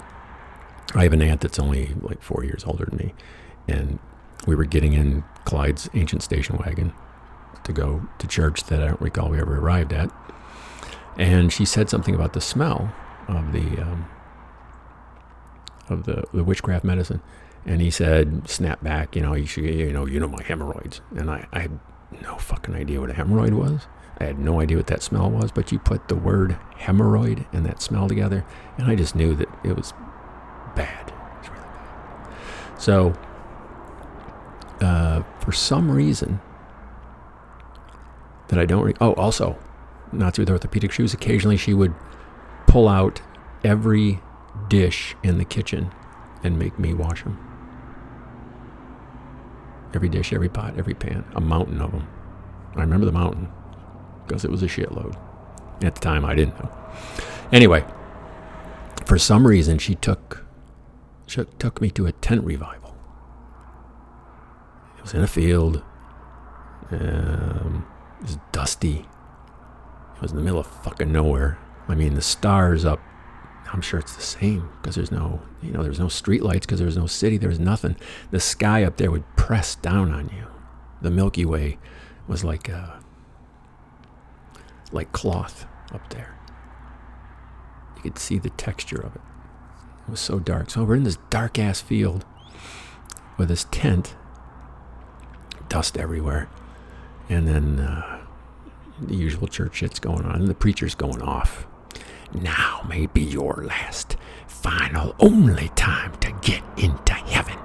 I 0.95 1.03
have 1.05 1.13
an 1.13 1.23
aunt 1.23 1.41
that's 1.41 1.59
only 1.59 1.95
like 2.01 2.23
four 2.23 2.45
years 2.45 2.65
older 2.65 2.85
than 2.85 2.99
me, 2.99 3.15
and 3.69 3.99
we 4.47 4.55
were 4.55 4.65
getting 4.65 4.93
in 4.93 5.25
Clyde's 5.45 5.91
ancient 5.95 6.23
station 6.23 6.57
wagon 6.59 6.93
to 7.65 7.73
go 7.73 8.07
to 8.19 8.27
church 8.27 8.65
that 8.65 8.83
I 8.83 8.89
don't 8.89 9.01
recall 9.01 9.31
we 9.31 9.41
ever 9.41 9.59
arrived 9.59 9.93
at, 9.93 10.11
and 11.19 11.53
she 11.53 11.65
said 11.65 11.91
something 11.91 12.15
about 12.15 12.33
the 12.33 12.41
smell 12.41 12.95
of 13.27 13.53
the 13.53 13.83
um, 13.83 14.09
of 15.89 16.05
the 16.05 16.25
the 16.33 16.45
witchcraft 16.45 16.85
medicine, 16.85 17.21
and 17.65 17.81
he 17.81 17.91
said, 17.91 18.49
"Snap 18.49 18.83
back, 18.83 19.17
you 19.17 19.23
know, 19.23 19.35
you 19.35 19.47
should, 19.47 19.65
you 19.65 19.93
know, 19.93 20.07
you 20.07 20.21
know 20.21 20.29
my 20.29 20.43
hemorrhoids," 20.43 21.01
and 21.17 21.31
I, 21.31 21.47
I 21.53 21.61
had 21.61 21.79
no 22.23 22.37
fucking 22.37 22.75
idea 22.75 23.01
what 23.01 23.11
a 23.11 23.15
hemorrhoid 23.15 23.55
was. 23.55 23.87
I 24.19 24.25
had 24.25 24.39
no 24.39 24.61
idea 24.61 24.77
what 24.77 24.87
that 24.87 25.03
smell 25.03 25.29
was, 25.31 25.51
but 25.51 25.73
you 25.73 25.79
put 25.79 26.09
the 26.09 26.15
word 26.15 26.57
hemorrhoid 26.79 27.47
and 27.53 27.67
that 27.67 27.83
smell 27.83 28.09
together, 28.09 28.45
and 28.79 28.89
I 28.89 28.95
just 28.95 29.17
knew 29.17 29.35
that 29.35 29.49
it 29.65 29.77
was 29.77 29.93
bad. 30.77 31.09
It 31.09 31.41
was 31.41 31.49
really 31.49 31.63
bad. 31.63 32.81
So, 32.81 33.15
uh, 34.81 35.23
for 35.41 35.53
some 35.53 35.91
reason 35.91 36.41
that 38.49 38.59
I 38.59 38.67
don't. 38.67 38.85
Re- 38.85 38.95
oh, 39.01 39.15
also, 39.15 39.59
Nazi 40.13 40.43
with 40.43 40.51
orthopedic 40.51 40.93
shoes. 40.93 41.13
Occasionally, 41.13 41.57
she 41.57 41.75
would 41.75 41.95
pull 42.67 42.89
out 42.89 43.21
every 43.63 44.21
dish 44.69 45.17
in 45.23 45.39
the 45.39 45.45
kitchen 45.45 45.93
and 46.43 46.59
make 46.59 46.79
me 46.79 46.95
wash 46.95 47.23
them. 47.23 47.39
Every 49.95 50.09
dish, 50.09 50.33
every 50.33 50.49
pot, 50.49 50.75
every 50.77 50.95
pan, 50.95 51.25
a 51.35 51.41
mountain 51.41 51.81
of 51.81 51.93
them. 51.93 52.09
I 52.75 52.81
remember 52.81 53.07
the 53.07 53.13
mountain 53.13 53.49
because 54.27 54.45
it 54.45 54.51
was 54.51 54.63
a 54.63 54.67
shitload. 54.67 55.17
At 55.83 55.95
the 55.95 56.01
time, 56.01 56.25
I 56.25 56.35
didn't 56.35 56.59
know. 56.59 56.71
Anyway, 57.53 57.85
for 59.07 59.19
some 59.19 59.47
reason, 59.47 59.79
she 59.79 59.95
took 59.95 60.45
she 61.27 61.45
took 61.59 61.81
me 61.81 61.91
to 61.91 62.07
a 62.07 62.13
tent 62.13 62.45
revival. 62.45 62.97
It 64.99 65.03
was 65.03 65.15
in 65.15 65.23
a 65.23 65.27
field. 65.27 65.83
Um, 66.91 67.87
it 68.21 68.23
was 68.23 68.39
dusty. 68.53 69.07
It 70.17 70.23
was 70.23 70.33
in 70.33 70.37
the 70.37 70.43
middle 70.43 70.61
of 70.61 70.67
fucking 70.67 71.11
nowhere. 71.11 71.59
I 71.89 71.95
mean, 71.95 72.15
the 72.15 72.23
stars 72.23 72.85
up. 72.85 73.01
I'm 73.73 73.81
sure 73.81 73.99
it's 73.99 74.15
the 74.15 74.23
same 74.23 74.69
because 74.81 74.95
there's 74.95 75.11
no, 75.11 75.43
you 75.63 75.73
know, 75.73 75.83
there's 75.83 75.99
no 75.99 76.09
street 76.09 76.43
lights 76.43 76.67
because 76.67 76.79
there's 76.79 76.97
no 76.97 77.07
city. 77.07 77.39
There's 77.39 77.59
nothing. 77.59 77.97
The 78.31 78.41
sky 78.41 78.85
up 78.85 78.97
there 78.97 79.11
would 79.11 79.25
press 79.37 79.75
down 79.75 80.13
on 80.13 80.29
you. 80.29 80.47
The 81.01 81.11
Milky 81.11 81.45
Way 81.45 81.79
was 82.29 82.45
like, 82.45 82.69
uh, 82.69 82.97
like 84.93 85.13
cloth 85.13 85.67
up 85.93 86.09
there. 86.11 86.37
You 87.97 88.03
could 88.03 88.19
see 88.19 88.39
the 88.39 88.51
texture 88.51 89.01
of 89.01 89.17
it. 89.17 89.23
It 90.07 90.11
was 90.11 90.21
so 90.21 90.39
dark. 90.39 90.71
So 90.71 90.85
we're 90.85 90.97
in 90.97 91.05
this 91.05 91.19
dark 91.31 91.59
ass 91.59 91.81
field 91.81 92.25
with 93.37 93.49
this 93.49 93.67
tent, 93.71 94.15
dust 95.69 95.97
everywhere, 95.97 96.49
and 97.29 97.49
then 97.49 97.81
uh, 97.81 98.21
the 99.01 99.17
usual 99.17 99.49
church 99.49 99.77
shit's 99.77 99.99
going 99.99 100.25
on, 100.25 100.37
and 100.37 100.49
the 100.49 100.55
preacher's 100.55 100.95
going 100.95 101.23
off. 101.23 101.67
Now 102.33 102.85
may 102.89 103.07
be 103.07 103.23
your 103.23 103.65
last, 103.67 104.17
final, 104.47 105.15
only 105.19 105.69
time 105.71 106.15
to 106.21 106.33
get 106.43 106.63
into 106.77 107.13
heaven. 107.13 107.59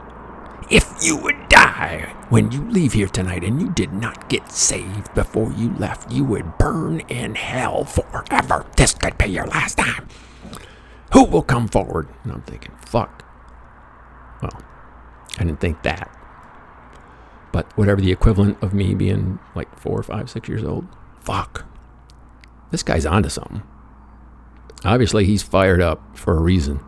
If 0.70 0.88
you 1.02 1.18
would 1.18 1.50
die 1.50 2.16
when 2.30 2.52
you 2.52 2.70
leave 2.70 2.94
here 2.94 3.08
tonight 3.08 3.44
and 3.44 3.60
you 3.60 3.70
did 3.72 3.92
not 3.92 4.30
get 4.30 4.52
saved 4.52 5.14
before 5.16 5.52
you 5.54 5.74
left, 5.80 6.12
you 6.12 6.24
would 6.26 6.58
burn 6.60 7.00
in 7.10 7.34
hell 7.34 7.86
forever. 7.86 8.66
This 8.78 8.94
could 8.94 9.18
be 9.18 9.26
your 9.26 9.48
last 9.48 9.78
time. 9.78 10.08
Who 11.14 11.24
will 11.26 11.42
come 11.42 11.68
forward? 11.68 12.08
And 12.24 12.34
I'm 12.34 12.42
thinking, 12.44 12.74
fuck. 12.86 13.26
Well, 14.44 14.62
I 15.40 15.44
didn't 15.44 15.60
think 15.60 15.82
that. 15.82 16.16
But 17.52 17.76
whatever 17.76 18.00
the 18.00 18.12
equivalent 18.12 18.62
of 18.62 18.74
me 18.74 18.94
being 18.94 19.40
like 19.56 19.76
four, 19.80 20.04
five, 20.04 20.30
six 20.30 20.48
years 20.48 20.64
old, 20.64 20.88
fuck. 21.20 21.66
This 22.70 22.84
guy's 22.84 23.08
onto 23.08 23.30
something. 23.30 23.64
Obviously, 24.86 25.26
he's 25.26 25.44
fired 25.44 25.82
up 25.82 26.18
for 26.18 26.38
a 26.38 26.42
reason. 26.42 26.80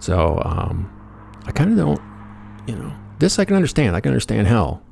So, 0.00 0.40
um, 0.44 0.90
I 1.46 1.52
kind 1.52 1.70
of 1.70 1.76
don't, 1.76 2.00
you 2.66 2.76
know, 2.76 2.92
this 3.18 3.38
I 3.38 3.44
can 3.44 3.56
understand. 3.56 3.96
I 3.96 4.00
can 4.00 4.10
understand 4.10 4.46
hell. 4.46 4.82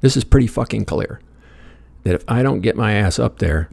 This 0.00 0.16
is 0.16 0.24
pretty 0.24 0.46
fucking 0.46 0.84
clear. 0.84 1.20
That 2.04 2.14
if 2.14 2.24
I 2.26 2.42
don't 2.42 2.60
get 2.60 2.76
my 2.76 2.92
ass 2.94 3.18
up 3.18 3.38
there 3.38 3.70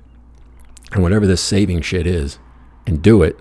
and 0.92 1.02
whatever 1.02 1.26
this 1.26 1.42
saving 1.42 1.82
shit 1.82 2.06
is 2.06 2.40
and 2.86 3.02
do 3.02 3.24
it, 3.24 3.40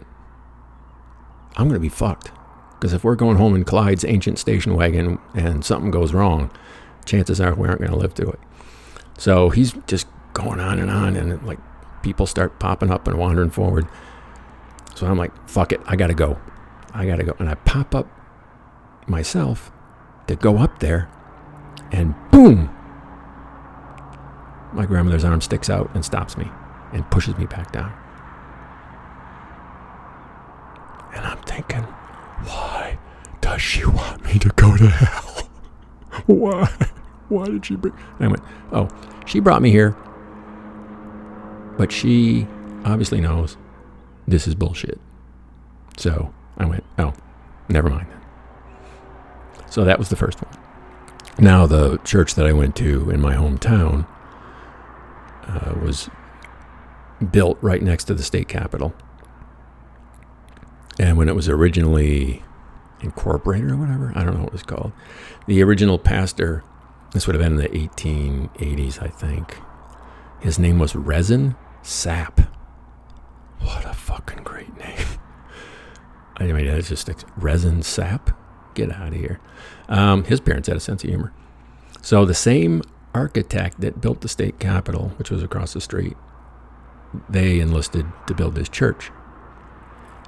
I'm 1.56 1.68
going 1.68 1.74
to 1.74 1.80
be 1.80 1.88
fucked. 1.88 2.30
Because 2.72 2.92
if 2.92 3.02
we're 3.02 3.16
going 3.16 3.36
home 3.36 3.54
in 3.56 3.64
Clyde's 3.64 4.04
ancient 4.04 4.38
station 4.38 4.74
wagon 4.74 5.18
and 5.34 5.64
something 5.64 5.90
goes 5.90 6.14
wrong, 6.14 6.50
chances 7.04 7.40
are 7.40 7.54
we 7.54 7.66
aren't 7.66 7.80
going 7.80 7.90
to 7.90 7.96
live 7.96 8.12
through 8.12 8.30
it. 8.30 8.40
So 9.18 9.50
he's 9.50 9.72
just 9.88 10.06
going 10.32 10.60
on 10.60 10.78
and 10.78 10.90
on, 10.90 11.16
and 11.16 11.42
like 11.44 11.58
people 12.02 12.26
start 12.26 12.58
popping 12.58 12.90
up 12.90 13.06
and 13.06 13.18
wandering 13.18 13.50
forward. 13.50 13.86
So 14.94 15.06
I'm 15.06 15.18
like, 15.18 15.32
fuck 15.48 15.72
it, 15.72 15.80
I 15.86 15.96
got 15.96 16.08
to 16.08 16.14
go. 16.14 16.38
I 16.92 17.06
got 17.06 17.16
to 17.16 17.24
go. 17.24 17.34
And 17.38 17.48
I 17.48 17.54
pop 17.54 17.94
up 17.94 18.08
myself 19.06 19.70
to 20.26 20.36
go 20.36 20.58
up 20.58 20.80
there, 20.80 21.08
and 21.90 22.14
boom, 22.30 22.68
my 24.72 24.84
grandmother's 24.84 25.24
arm 25.24 25.40
sticks 25.40 25.70
out 25.70 25.90
and 25.94 26.04
stops 26.04 26.36
me 26.36 26.50
and 26.92 27.08
pushes 27.10 27.36
me 27.38 27.46
back 27.46 27.72
down. 27.72 27.92
And 31.14 31.24
I'm 31.24 31.38
thinking, 31.38 31.82
why 32.44 32.98
does 33.40 33.62
she 33.62 33.84
want 33.86 34.24
me 34.24 34.38
to 34.38 34.50
go 34.50 34.76
to 34.76 34.88
hell? 34.88 35.48
Why? 36.26 36.70
Why 37.28 37.46
did 37.46 37.66
she 37.66 37.76
bring? 37.76 37.94
And 38.18 38.24
I 38.24 38.28
went, 38.28 38.42
oh, 38.72 38.88
she 39.26 39.40
brought 39.40 39.62
me 39.62 39.70
here, 39.70 39.96
but 41.78 41.92
she 41.92 42.46
obviously 42.84 43.20
knows 43.20 43.56
this 44.26 44.46
is 44.46 44.54
bullshit. 44.54 45.00
So 45.96 46.34
I 46.58 46.66
went, 46.66 46.84
oh, 46.98 47.14
never 47.68 47.88
mind. 47.88 48.08
So 49.70 49.84
that 49.84 49.98
was 49.98 50.10
the 50.10 50.16
first 50.16 50.42
one. 50.42 50.54
Now, 51.38 51.66
the 51.66 51.98
church 51.98 52.34
that 52.34 52.46
I 52.46 52.52
went 52.52 52.74
to 52.76 53.10
in 53.10 53.20
my 53.20 53.34
hometown 53.34 54.06
uh, 55.46 55.74
was 55.80 56.10
built 57.30 57.58
right 57.62 57.80
next 57.80 58.04
to 58.04 58.14
the 58.14 58.24
state 58.24 58.48
capitol. 58.48 58.92
And 60.98 61.16
when 61.16 61.28
it 61.28 61.36
was 61.36 61.48
originally 61.48 62.42
incorporated 63.00 63.70
or 63.70 63.76
whatever, 63.76 64.12
I 64.16 64.24
don't 64.24 64.34
know 64.34 64.40
what 64.40 64.48
it 64.48 64.52
was 64.52 64.62
called, 64.64 64.92
the 65.46 65.62
original 65.62 65.98
pastor, 65.98 66.64
this 67.12 67.28
would 67.28 67.36
have 67.36 67.42
been 67.42 67.60
in 67.60 67.72
the 67.72 67.88
1880s, 67.88 69.00
I 69.00 69.06
think. 69.06 69.58
His 70.40 70.58
name 70.58 70.80
was 70.80 70.96
Resin 70.96 71.54
Sap. 71.82 72.40
What 73.60 73.84
a 73.84 73.94
fucking 73.94 74.42
great 74.44 74.76
name. 74.78 75.06
I 76.36 76.44
mean, 76.44 76.66
that's 76.66 76.88
just 76.88 77.08
Resin 77.36 77.82
Sap. 77.82 78.30
Get 78.74 78.92
out 78.92 79.08
of 79.08 79.14
here. 79.14 79.40
Um, 79.88 80.24
his 80.24 80.40
parents 80.40 80.68
had 80.68 80.76
a 80.76 80.80
sense 80.80 81.02
of 81.02 81.10
humor. 81.10 81.32
So 82.02 82.24
the 82.24 82.34
same 82.34 82.82
architect 83.14 83.80
that 83.80 84.00
built 84.00 84.20
the 84.20 84.28
state 84.28 84.60
capitol, 84.60 85.12
which 85.16 85.30
was 85.30 85.42
across 85.42 85.72
the 85.72 85.80
street, 85.80 86.16
they 87.28 87.58
enlisted 87.58 88.06
to 88.26 88.34
build 88.34 88.54
this 88.54 88.68
church. 88.68 89.10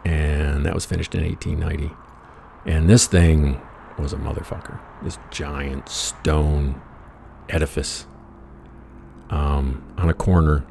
And 0.05 0.65
that 0.67 0.75
was 0.75 0.85
finished 0.85 1.15
in 1.15 1.23
1890. 1.25 1.95
And 2.67 2.89
this 2.89 3.07
thing 3.07 3.61
was 3.99 4.13
a 4.13 4.17
motherfucker. 4.17 4.81
This 5.03 5.19
giant 5.31 5.89
stone 5.89 6.81
edifice 7.49 8.07
um, 9.29 9.85
on 9.97 10.09
a 10.09 10.15
corner 10.15 10.65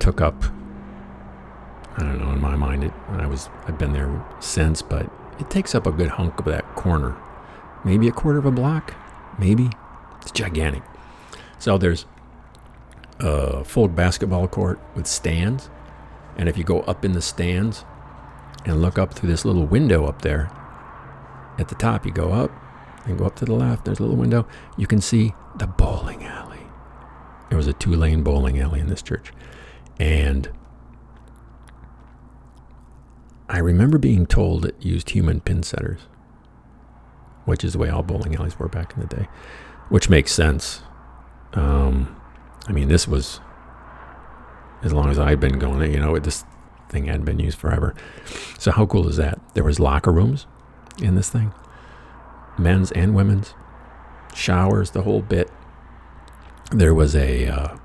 took 0.00 0.20
up. 0.20 0.44
I 1.96 2.02
don't 2.02 2.18
know. 2.18 2.30
In 2.30 2.40
my 2.40 2.56
mind, 2.56 2.84
it, 2.84 2.92
I 3.10 3.26
was 3.26 3.48
I've 3.66 3.78
been 3.78 3.92
there 3.92 4.24
since, 4.40 4.82
but 4.82 5.10
it 5.38 5.50
takes 5.50 5.74
up 5.74 5.86
a 5.86 5.92
good 5.92 6.08
hunk 6.08 6.38
of 6.38 6.44
that 6.46 6.74
corner, 6.74 7.16
maybe 7.84 8.08
a 8.08 8.12
quarter 8.12 8.38
of 8.38 8.46
a 8.46 8.50
block, 8.50 8.94
maybe. 9.38 9.70
It's 10.22 10.32
gigantic. 10.32 10.82
So 11.58 11.78
there's 11.78 12.06
a 13.20 13.64
full 13.64 13.88
basketball 13.88 14.48
court 14.48 14.80
with 14.94 15.06
stands. 15.06 15.70
And 16.36 16.48
if 16.48 16.58
you 16.58 16.64
go 16.64 16.80
up 16.80 17.04
in 17.04 17.12
the 17.12 17.22
stands 17.22 17.84
and 18.64 18.82
look 18.82 18.98
up 18.98 19.14
through 19.14 19.28
this 19.28 19.44
little 19.44 19.66
window 19.66 20.06
up 20.06 20.22
there, 20.22 20.50
at 21.58 21.68
the 21.68 21.74
top, 21.74 22.04
you 22.04 22.12
go 22.12 22.32
up 22.32 22.50
and 23.04 23.18
go 23.18 23.26
up 23.26 23.36
to 23.36 23.44
the 23.44 23.54
left. 23.54 23.84
There's 23.84 24.00
a 24.00 24.02
little 24.02 24.16
window. 24.16 24.46
You 24.76 24.86
can 24.86 25.00
see 25.00 25.34
the 25.56 25.66
bowling 25.66 26.24
alley. 26.24 26.66
There 27.48 27.56
was 27.56 27.66
a 27.68 27.72
two 27.72 27.94
lane 27.94 28.22
bowling 28.22 28.58
alley 28.58 28.80
in 28.80 28.88
this 28.88 29.02
church. 29.02 29.32
And 29.98 30.48
I 33.48 33.58
remember 33.58 33.98
being 33.98 34.26
told 34.26 34.64
it 34.64 34.74
used 34.80 35.10
human 35.10 35.40
pin 35.40 35.62
setters, 35.62 36.00
which 37.44 37.62
is 37.62 37.74
the 37.74 37.78
way 37.78 37.88
all 37.88 38.02
bowling 38.02 38.34
alleys 38.34 38.58
were 38.58 38.68
back 38.68 38.94
in 38.94 39.00
the 39.00 39.06
day, 39.06 39.28
which 39.88 40.08
makes 40.08 40.32
sense. 40.32 40.82
Um, 41.52 42.20
I 42.66 42.72
mean, 42.72 42.88
this 42.88 43.06
was 43.06 43.40
as 44.82 44.92
long 44.92 45.10
as 45.10 45.18
I'd 45.18 45.40
been 45.40 45.58
going, 45.58 45.92
you 45.92 46.00
know, 46.00 46.18
this 46.18 46.44
thing 46.88 47.06
hadn't 47.06 47.24
been 47.24 47.38
used 47.38 47.58
forever. 47.58 47.94
So 48.58 48.70
how 48.70 48.86
cool 48.86 49.08
is 49.08 49.16
that? 49.16 49.38
There 49.54 49.64
was 49.64 49.80
locker 49.80 50.12
rooms 50.12 50.46
in 51.02 51.14
this 51.14 51.30
thing, 51.30 51.52
men's 52.58 52.92
and 52.92 53.14
women's, 53.14 53.54
showers, 54.34 54.90
the 54.92 55.02
whole 55.02 55.22
bit. 55.22 55.50
There 56.70 56.94
was 56.94 57.14
a 57.14 57.46
uh, 57.46 57.76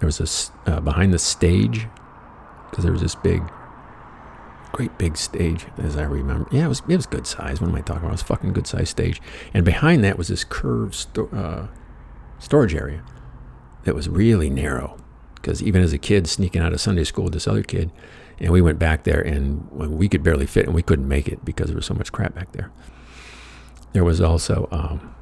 there 0.00 0.06
was 0.06 0.52
a 0.66 0.70
uh, 0.70 0.80
behind 0.80 1.12
the 1.12 1.18
stage 1.18 1.86
because 2.70 2.84
there 2.84 2.92
was 2.92 3.02
this 3.02 3.14
big, 3.14 3.42
great 4.72 4.96
big 4.98 5.16
stage 5.16 5.66
as 5.78 5.96
I 5.96 6.04
remember. 6.04 6.48
Yeah, 6.52 6.66
it 6.66 6.68
was 6.68 6.82
it 6.88 6.96
was 6.96 7.06
good 7.06 7.26
size. 7.26 7.60
What 7.60 7.70
am 7.70 7.76
I 7.76 7.80
talking 7.80 8.02
about? 8.02 8.10
It 8.10 8.12
was 8.12 8.22
fucking 8.22 8.52
good 8.52 8.66
size 8.66 8.90
stage. 8.90 9.20
And 9.52 9.64
behind 9.64 10.04
that 10.04 10.18
was 10.18 10.28
this 10.28 10.44
curved 10.44 10.94
sto- 10.94 11.28
uh, 11.28 11.68
storage 12.38 12.74
area 12.74 13.02
that 13.84 13.94
was 13.94 14.08
really 14.08 14.50
narrow 14.50 14.98
because 15.34 15.62
even 15.62 15.82
as 15.82 15.92
a 15.92 15.98
kid 15.98 16.26
sneaking 16.26 16.60
out 16.60 16.72
of 16.72 16.80
Sunday 16.80 17.04
school 17.04 17.24
with 17.24 17.32
this 17.32 17.48
other 17.48 17.62
kid, 17.62 17.90
and 18.38 18.52
we 18.52 18.60
went 18.60 18.78
back 18.78 19.04
there 19.04 19.20
and 19.20 19.68
we 19.70 20.08
could 20.08 20.22
barely 20.22 20.46
fit 20.46 20.66
and 20.66 20.74
we 20.74 20.82
couldn't 20.82 21.08
make 21.08 21.28
it 21.28 21.44
because 21.44 21.68
there 21.68 21.76
was 21.76 21.86
so 21.86 21.94
much 21.94 22.12
crap 22.12 22.34
back 22.34 22.52
there. 22.52 22.70
There 23.92 24.04
was 24.04 24.20
also, 24.20 24.68
um, 24.70 25.14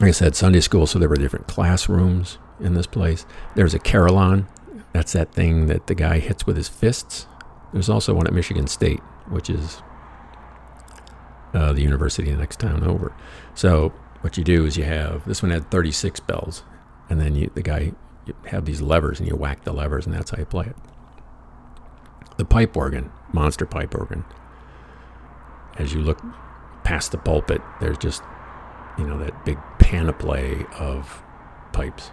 like 0.00 0.08
I 0.08 0.12
said, 0.12 0.36
Sunday 0.36 0.60
school, 0.60 0.86
so 0.86 0.98
there 0.98 1.08
were 1.08 1.16
different 1.16 1.48
classrooms 1.48 2.38
in 2.60 2.74
this 2.74 2.86
place. 2.86 3.26
There's 3.54 3.74
a 3.74 3.78
carillon. 3.78 4.46
That's 4.92 5.12
that 5.12 5.32
thing 5.32 5.66
that 5.66 5.86
the 5.86 5.94
guy 5.94 6.18
hits 6.18 6.46
with 6.46 6.56
his 6.56 6.68
fists. 6.68 7.26
There's 7.72 7.88
also 7.88 8.14
one 8.14 8.26
at 8.26 8.32
Michigan 8.32 8.66
State, 8.66 9.00
which 9.28 9.50
is 9.50 9.82
uh, 11.52 11.72
the 11.72 11.82
university 11.82 12.34
next 12.34 12.60
town 12.60 12.84
over. 12.84 13.14
So 13.54 13.92
what 14.20 14.36
you 14.36 14.44
do 14.44 14.64
is 14.64 14.76
you 14.76 14.84
have 14.84 15.26
this 15.26 15.42
one 15.42 15.50
had 15.50 15.70
36 15.70 16.20
bells, 16.20 16.62
and 17.08 17.20
then 17.20 17.34
you, 17.34 17.50
the 17.54 17.62
guy 17.62 17.92
you 18.26 18.34
have 18.46 18.64
these 18.64 18.80
levers 18.80 19.20
and 19.20 19.28
you 19.28 19.36
whack 19.36 19.64
the 19.64 19.72
levers, 19.72 20.06
and 20.06 20.14
that's 20.14 20.30
how 20.30 20.38
you 20.38 20.46
play 20.46 20.66
it. 20.66 20.76
The 22.36 22.44
pipe 22.44 22.76
organ, 22.76 23.10
monster 23.32 23.66
pipe 23.66 23.94
organ. 23.94 24.24
As 25.76 25.92
you 25.92 26.00
look 26.00 26.20
past 26.84 27.12
the 27.12 27.18
pulpit, 27.18 27.60
there's 27.80 27.98
just 27.98 28.22
you 28.96 29.06
know 29.06 29.18
that 29.18 29.44
big 29.44 29.58
panoply 29.78 30.64
of 30.78 31.22
pipes 31.72 32.10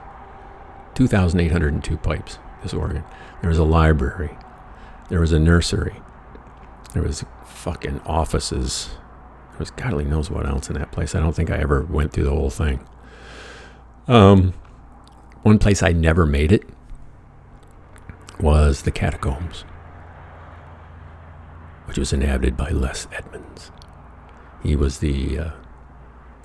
2,802 0.96 1.98
pipes, 1.98 2.40
this 2.62 2.74
organ. 2.74 3.04
There 3.42 3.50
was 3.50 3.60
a 3.60 3.64
library. 3.64 4.38
There 5.10 5.20
was 5.20 5.32
a 5.32 5.40
nursery. 5.40 6.02
There 6.94 7.04
was 7.04 7.26
fucking 7.46 8.02
offices. 8.06 8.90
There 9.52 9.60
was 9.60 9.72
God 9.72 9.94
only 9.94 10.06
knows 10.06 10.30
what 10.30 10.46
else 10.46 10.70
in 10.70 10.76
that 10.76 10.92
place. 10.92 11.16
I 11.16 11.20
don't 11.20 11.36
think 11.36 11.52
I 11.52 11.58
ever 11.58 11.84
went 11.84 12.14
through 12.14 12.26
the 12.26 12.32
whole 12.32 12.50
thing. 12.50 12.86
Um, 14.08 14.54
one 15.44 15.60
place 15.60 15.82
I 15.82 15.92
never 15.92 16.26
made 16.26 16.52
it 16.52 16.64
was 18.40 18.82
the 18.84 18.92
catacombs, 18.92 19.62
which 21.86 21.98
was 21.98 22.12
inhabited 22.12 22.58
by 22.58 22.70
Les 22.70 23.08
Edmonds. 23.12 23.72
He 24.64 24.76
was 24.76 25.00
the 25.00 25.40
uh, 25.40 25.52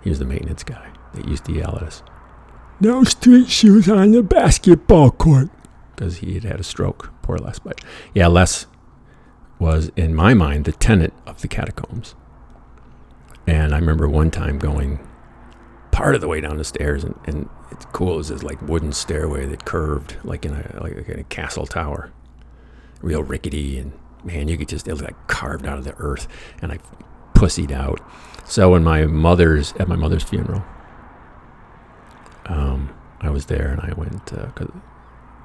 he 0.03 0.11
was 0.11 0.19
the 0.19 0.25
maintenance 0.25 0.63
guy 0.63 0.93
that 1.15 1.27
used 1.27 1.45
to 1.47 1.53
yell 1.53 1.77
at 1.77 1.83
us. 1.83 2.03
No 2.81 3.05
street 3.05 3.49
shoes 3.49 3.89
on 3.89 4.13
the 4.13 4.23
basketball 4.23 5.11
court. 5.11 5.49
Because 5.95 6.19
he 6.19 6.35
had 6.35 6.45
had 6.45 6.61
a 6.61 6.65
stroke, 6.65 7.11
poor 7.23 7.39
Les. 7.39 7.59
But 7.59 7.81
yeah, 8.15 8.27
Les 8.27 8.67
was, 9.59 9.91
in 9.97 10.15
my 10.15 10.35
mind, 10.35 10.67
the 10.67 10.73
tenant 10.73 11.15
of 11.27 11.41
the 11.41 11.49
catacombs. 11.49 12.15
And 13.47 13.75
I 13.75 13.79
remember 13.79 14.09
one 14.09 14.31
time 14.31 14.59
going 14.59 15.01
part 15.91 16.15
of 16.15 16.21
the 16.21 16.29
way 16.29 16.41
down 16.43 16.59
the 16.59 16.65
stairs, 16.65 17.05
and, 17.05 17.19
and 17.25 17.49
it's 17.71 17.87
cool. 17.87 18.15
It 18.15 18.17
was 18.19 18.29
this 18.29 18.43
like 18.43 18.61
wooden 18.61 18.93
stairway 18.93 19.47
that 19.47 19.65
curved 19.65 20.17
like 20.25 20.45
in 20.45 20.53
a 20.53 20.79
like 20.83 21.09
in 21.09 21.21
a 21.21 21.25
castle 21.25 21.67
tower, 21.67 22.13
real 23.01 23.23
rickety, 23.23 23.79
and 23.79 23.93
man, 24.23 24.49
you 24.49 24.59
could 24.59 24.69
just 24.69 24.87
it 24.87 24.93
was 24.93 25.01
like 25.01 25.17
carved 25.29 25.65
out 25.65 25.79
of 25.79 25.85
the 25.85 25.95
earth. 25.97 26.29
And 26.61 26.73
I 26.73 26.79
pussied 27.35 27.71
out. 27.71 28.01
So 28.45 28.73
when 28.73 28.85
my 28.85 29.07
mother's 29.07 29.73
at 29.79 29.89
my 29.89 29.97
mother's 29.97 30.25
funeral, 30.25 30.63
um, 32.47 32.95
I 33.21 33.31
was 33.31 33.47
there 33.47 33.69
and 33.69 33.81
I 33.81 33.93
went, 33.97 34.33
uh, 34.33 34.47
cause 34.53 34.71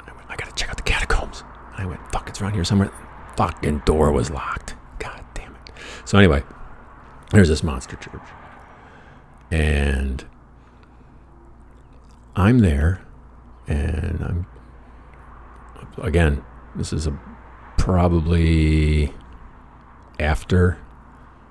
I, 0.08 0.12
I 0.30 0.36
gotta 0.36 0.54
check 0.54 0.70
out 0.70 0.78
the 0.78 0.84
catacombs. 0.84 1.44
And 1.74 1.84
I 1.84 1.86
went, 1.86 2.00
fuck, 2.12 2.30
it's 2.30 2.42
around 2.42 2.54
here 2.54 2.64
somewhere. 2.64 2.92
Fucking 3.38 3.80
door 3.86 4.12
was 4.12 4.30
locked. 4.30 4.76
God 5.00 5.24
damn 5.34 5.56
it. 5.56 5.72
So 6.06 6.18
anyway, 6.18 6.44
there's 7.32 7.50
this 7.50 7.64
monster 7.64 7.96
church. 7.96 8.22
And 9.50 10.24
I'm 12.36 12.60
there 12.60 13.02
and 13.68 14.22
I'm, 14.24 14.48
again, 15.98 16.44
this 16.76 16.94
is 16.94 17.08
a 17.08 17.20
probably 17.78 19.14
after 20.20 20.78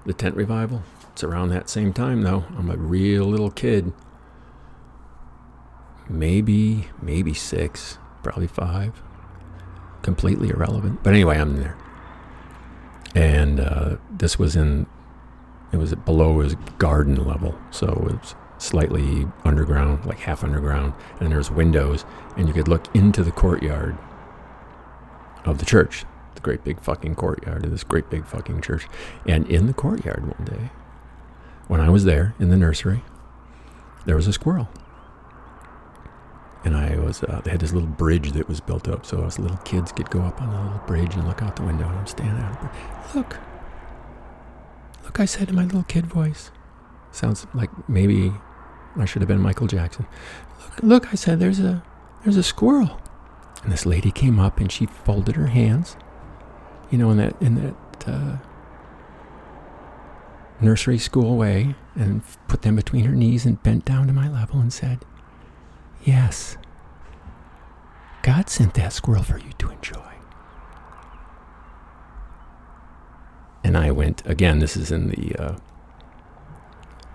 the 0.06 0.12
tent 0.12 0.36
revival. 0.36 0.82
It's 1.12 1.24
around 1.24 1.48
that 1.50 1.68
same 1.68 1.92
time 1.92 2.22
though. 2.22 2.44
I'm 2.56 2.70
a 2.70 2.76
real 2.76 3.24
little 3.24 3.50
kid 3.50 3.92
maybe 6.10 6.88
maybe 7.00 7.32
six, 7.32 7.98
probably 8.22 8.46
five. 8.46 9.00
Completely 10.02 10.48
irrelevant. 10.48 11.02
But 11.02 11.12
anyway, 11.12 11.38
I'm 11.38 11.56
there, 11.56 11.76
and 13.14 13.60
uh, 13.60 13.96
this 14.10 14.38
was 14.38 14.56
in 14.56 14.86
it 15.72 15.76
was 15.76 15.94
below 15.94 16.40
his 16.40 16.54
garden 16.78 17.24
level, 17.26 17.54
so 17.70 17.86
it 17.86 18.20
was 18.20 18.34
slightly 18.58 19.26
underground, 19.44 20.04
like 20.04 20.20
half 20.20 20.42
underground, 20.42 20.94
and 21.20 21.30
there's 21.30 21.50
windows, 21.50 22.04
and 22.36 22.48
you 22.48 22.54
could 22.54 22.66
look 22.66 22.94
into 22.94 23.22
the 23.22 23.30
courtyard 23.30 23.96
of 25.44 25.58
the 25.58 25.64
church, 25.64 26.04
the 26.34 26.40
great 26.40 26.64
big 26.64 26.80
fucking 26.80 27.14
courtyard 27.14 27.64
of 27.64 27.70
this 27.70 27.84
great 27.84 28.10
big 28.10 28.26
fucking 28.26 28.60
church. 28.62 28.86
And 29.26 29.46
in 29.48 29.66
the 29.66 29.72
courtyard 29.72 30.24
one 30.26 30.44
day, 30.44 30.70
when 31.68 31.80
I 31.80 31.88
was 31.88 32.04
there 32.04 32.34
in 32.40 32.48
the 32.48 32.56
nursery, 32.56 33.02
there 34.06 34.16
was 34.16 34.26
a 34.26 34.32
squirrel 34.32 34.68
and 36.64 36.76
I 36.76 36.98
was 36.98 37.22
uh, 37.22 37.40
they 37.44 37.50
had 37.50 37.60
this 37.60 37.72
little 37.72 37.88
bridge 37.88 38.32
that 38.32 38.48
was 38.48 38.60
built 38.60 38.88
up, 38.88 39.06
so 39.06 39.22
us 39.22 39.38
little 39.38 39.56
kids 39.58 39.92
could 39.92 40.10
go 40.10 40.20
up 40.22 40.40
on 40.42 40.50
the 40.50 40.60
little 40.60 40.86
bridge 40.86 41.14
and 41.14 41.26
look 41.26 41.42
out 41.42 41.56
the 41.56 41.62
window. 41.62 41.88
And 41.88 41.98
I'm 41.98 42.06
standing 42.06 42.42
out. 42.42 42.60
The 42.60 42.68
bridge. 42.68 43.14
look, 43.14 43.36
look! 45.04 45.20
I 45.20 45.24
said 45.24 45.48
in 45.48 45.54
my 45.54 45.64
little 45.64 45.84
kid 45.84 46.06
voice. 46.06 46.50
Sounds 47.12 47.46
like 47.54 47.70
maybe 47.88 48.32
I 48.96 49.04
should 49.04 49.22
have 49.22 49.28
been 49.28 49.40
Michael 49.40 49.66
Jackson. 49.66 50.06
Look, 50.62 50.82
look! 50.82 51.12
I 51.12 51.16
said 51.16 51.40
there's 51.40 51.60
a 51.60 51.82
there's 52.24 52.36
a 52.36 52.42
squirrel, 52.42 53.00
and 53.62 53.72
this 53.72 53.86
lady 53.86 54.10
came 54.10 54.38
up 54.38 54.60
and 54.60 54.70
she 54.70 54.86
folded 54.86 55.36
her 55.36 55.46
hands, 55.46 55.96
you 56.90 56.98
know, 56.98 57.10
in 57.10 57.16
that 57.16 57.40
in 57.40 57.54
that 57.54 58.08
uh, 58.08 58.36
nursery 60.60 60.98
school 60.98 61.38
way, 61.38 61.74
and 61.94 62.22
put 62.48 62.62
them 62.62 62.76
between 62.76 63.06
her 63.06 63.14
knees 63.14 63.46
and 63.46 63.62
bent 63.62 63.86
down 63.86 64.06
to 64.08 64.12
my 64.12 64.28
level 64.28 64.60
and 64.60 64.72
said. 64.72 65.06
Yes. 66.02 66.56
God 68.22 68.48
sent 68.48 68.74
that 68.74 68.92
squirrel 68.92 69.22
for 69.22 69.38
you 69.38 69.52
to 69.58 69.70
enjoy. 69.70 70.10
And 73.62 73.76
I 73.76 73.90
went, 73.90 74.22
again, 74.26 74.58
this 74.58 74.76
is 74.76 74.90
in 74.90 75.10
the 75.10 75.36
uh, 75.36 75.56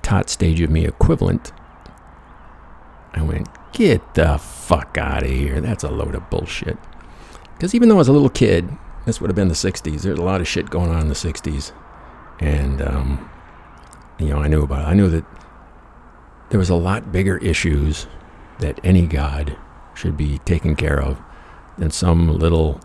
tot 0.01 0.29
stage 0.29 0.61
of 0.61 0.69
me 0.69 0.85
equivalent. 0.85 1.51
I 3.13 3.21
went, 3.21 3.47
get 3.71 4.13
the 4.13 4.37
fuck 4.37 4.97
out 4.97 5.23
of 5.23 5.29
here. 5.29 5.61
That's 5.61 5.83
a 5.83 5.89
load 5.89 6.15
of 6.15 6.29
bullshit. 6.29 6.77
Because 7.53 7.73
even 7.73 7.89
though 7.89 7.95
I 7.95 7.99
was 7.99 8.07
a 8.07 8.13
little 8.13 8.29
kid, 8.29 8.69
this 9.05 9.21
would 9.21 9.29
have 9.29 9.35
been 9.35 9.47
the 9.47 9.53
60s. 9.53 10.01
There's 10.01 10.19
a 10.19 10.23
lot 10.23 10.41
of 10.41 10.47
shit 10.47 10.69
going 10.69 10.91
on 10.91 11.01
in 11.01 11.07
the 11.07 11.15
60s. 11.15 11.71
And, 12.39 12.81
um, 12.81 13.29
you 14.19 14.27
know, 14.27 14.39
I 14.39 14.47
knew 14.47 14.63
about 14.63 14.83
it. 14.83 14.87
I 14.87 14.93
knew 14.93 15.09
that 15.09 15.25
there 16.49 16.59
was 16.59 16.69
a 16.69 16.75
lot 16.75 17.11
bigger 17.11 17.37
issues 17.37 18.07
that 18.59 18.79
any 18.83 19.05
God 19.07 19.57
should 19.93 20.17
be 20.17 20.39
taken 20.39 20.75
care 20.75 21.01
of 21.01 21.21
than 21.77 21.91
some 21.91 22.37
little 22.37 22.79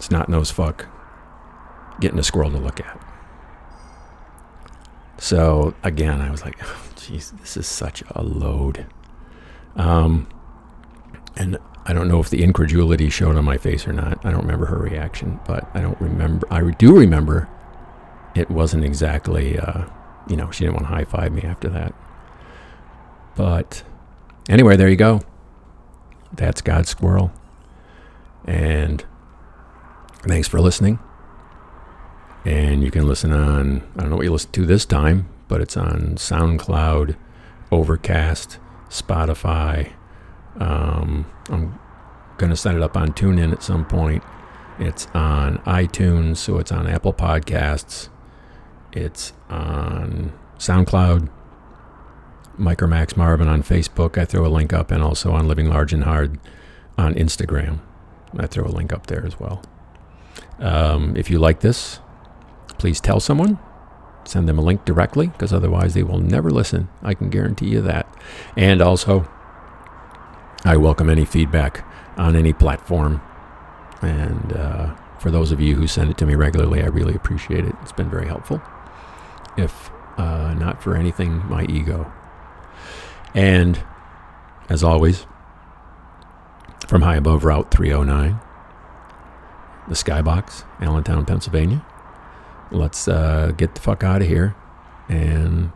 snot 0.00 0.28
nosed 0.28 0.52
fuck 0.52 0.86
getting 2.00 2.18
a 2.18 2.22
squirrel 2.22 2.50
to 2.50 2.58
look 2.58 2.80
at. 2.80 2.98
So 5.18 5.74
again, 5.82 6.20
I 6.20 6.30
was 6.30 6.42
like, 6.44 6.58
jeez, 6.96 7.32
oh, 7.34 7.38
this 7.40 7.56
is 7.56 7.66
such 7.66 8.02
a 8.10 8.22
load. 8.22 8.86
Um, 9.76 10.28
And 11.36 11.58
I 11.86 11.92
don't 11.92 12.08
know 12.08 12.20
if 12.20 12.28
the 12.30 12.42
incredulity 12.42 13.08
showed 13.08 13.36
on 13.36 13.44
my 13.44 13.56
face 13.56 13.86
or 13.86 13.92
not. 13.92 14.24
I 14.24 14.30
don't 14.30 14.42
remember 14.42 14.66
her 14.66 14.78
reaction, 14.78 15.40
but 15.46 15.68
I 15.74 15.80
don't 15.80 16.00
remember. 16.00 16.46
I 16.50 16.62
do 16.72 16.96
remember 16.98 17.48
it 18.34 18.50
wasn't 18.50 18.84
exactly, 18.84 19.58
uh, 19.58 19.84
you 20.28 20.36
know, 20.36 20.50
she 20.50 20.64
didn't 20.64 20.74
want 20.74 20.86
to 20.88 20.94
high 20.94 21.04
five 21.04 21.32
me 21.32 21.42
after 21.42 21.68
that. 21.70 21.94
But 23.34 23.82
anyway, 24.50 24.76
there 24.76 24.88
you 24.88 24.96
go. 24.96 25.20
That's 26.32 26.60
God 26.60 26.86
Squirrel. 26.86 27.32
And 28.44 29.04
thanks 30.26 30.48
for 30.48 30.60
listening. 30.60 30.98
And 32.44 32.82
you 32.82 32.90
can 32.90 33.06
listen 33.06 33.32
on, 33.32 33.82
I 33.96 34.00
don't 34.00 34.10
know 34.10 34.16
what 34.16 34.24
you 34.24 34.32
listen 34.32 34.50
to 34.52 34.66
this 34.66 34.84
time, 34.84 35.28
but 35.48 35.60
it's 35.60 35.76
on 35.76 36.16
SoundCloud, 36.16 37.16
Overcast, 37.70 38.58
Spotify. 38.88 39.92
Um, 40.58 41.26
I'm 41.48 41.78
going 42.38 42.50
to 42.50 42.56
set 42.56 42.74
it 42.74 42.82
up 42.82 42.96
on 42.96 43.12
TuneIn 43.12 43.52
at 43.52 43.62
some 43.62 43.84
point. 43.84 44.22
It's 44.78 45.06
on 45.08 45.58
iTunes, 45.58 46.38
so 46.38 46.58
it's 46.58 46.72
on 46.72 46.86
Apple 46.86 47.12
Podcasts. 47.12 48.08
It's 48.92 49.34
on 49.50 50.32
SoundCloud, 50.58 51.28
Micromax 52.60 53.16
Marvin 53.16 53.48
on 53.48 53.62
Facebook. 53.62 54.18
I 54.18 54.24
throw 54.24 54.46
a 54.46 54.48
link 54.48 54.72
up, 54.72 54.90
and 54.90 55.02
also 55.02 55.32
on 55.32 55.48
Living 55.48 55.68
Large 55.68 55.92
and 55.94 56.04
Hard 56.04 56.38
on 56.98 57.14
Instagram. 57.14 57.80
I 58.38 58.46
throw 58.46 58.64
a 58.64 58.68
link 58.68 58.92
up 58.92 59.06
there 59.06 59.24
as 59.26 59.40
well. 59.40 59.62
Um, 60.58 61.16
if 61.16 61.30
you 61.30 61.38
like 61.38 61.60
this, 61.60 62.00
please 62.78 63.00
tell 63.00 63.18
someone. 63.18 63.58
Send 64.24 64.48
them 64.48 64.58
a 64.58 64.62
link 64.62 64.84
directly, 64.84 65.28
because 65.28 65.52
otherwise 65.52 65.94
they 65.94 66.02
will 66.02 66.18
never 66.18 66.50
listen. 66.50 66.88
I 67.02 67.14
can 67.14 67.30
guarantee 67.30 67.68
you 67.68 67.80
that. 67.80 68.06
And 68.56 68.82
also, 68.82 69.28
I 70.64 70.76
welcome 70.76 71.08
any 71.08 71.24
feedback 71.24 71.84
on 72.18 72.36
any 72.36 72.52
platform. 72.52 73.22
And 74.02 74.52
uh, 74.52 74.94
for 75.18 75.30
those 75.30 75.50
of 75.50 75.60
you 75.60 75.74
who 75.74 75.86
send 75.86 76.10
it 76.10 76.18
to 76.18 76.26
me 76.26 76.34
regularly, 76.34 76.82
I 76.82 76.86
really 76.86 77.14
appreciate 77.14 77.64
it. 77.64 77.74
It's 77.82 77.92
been 77.92 78.10
very 78.10 78.26
helpful. 78.26 78.60
If 79.56 79.90
uh, 80.18 80.54
not 80.54 80.82
for 80.82 80.96
anything, 80.96 81.44
my 81.48 81.64
ego. 81.64 82.12
And 83.34 83.82
as 84.68 84.82
always, 84.82 85.26
from 86.86 87.02
high 87.02 87.16
above 87.16 87.44
Route 87.44 87.70
309, 87.70 88.40
the 89.88 89.94
Skybox, 89.94 90.64
Allentown, 90.80 91.24
Pennsylvania. 91.26 91.84
Let's 92.70 93.08
uh, 93.08 93.52
get 93.56 93.74
the 93.74 93.80
fuck 93.80 94.04
out 94.04 94.22
of 94.22 94.28
here. 94.28 94.54
And 95.08 95.72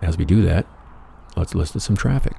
as 0.00 0.16
we 0.16 0.24
do 0.24 0.42
that, 0.42 0.66
let's 1.36 1.54
listen 1.54 1.74
to 1.74 1.80
some 1.80 1.96
traffic. 1.96 2.36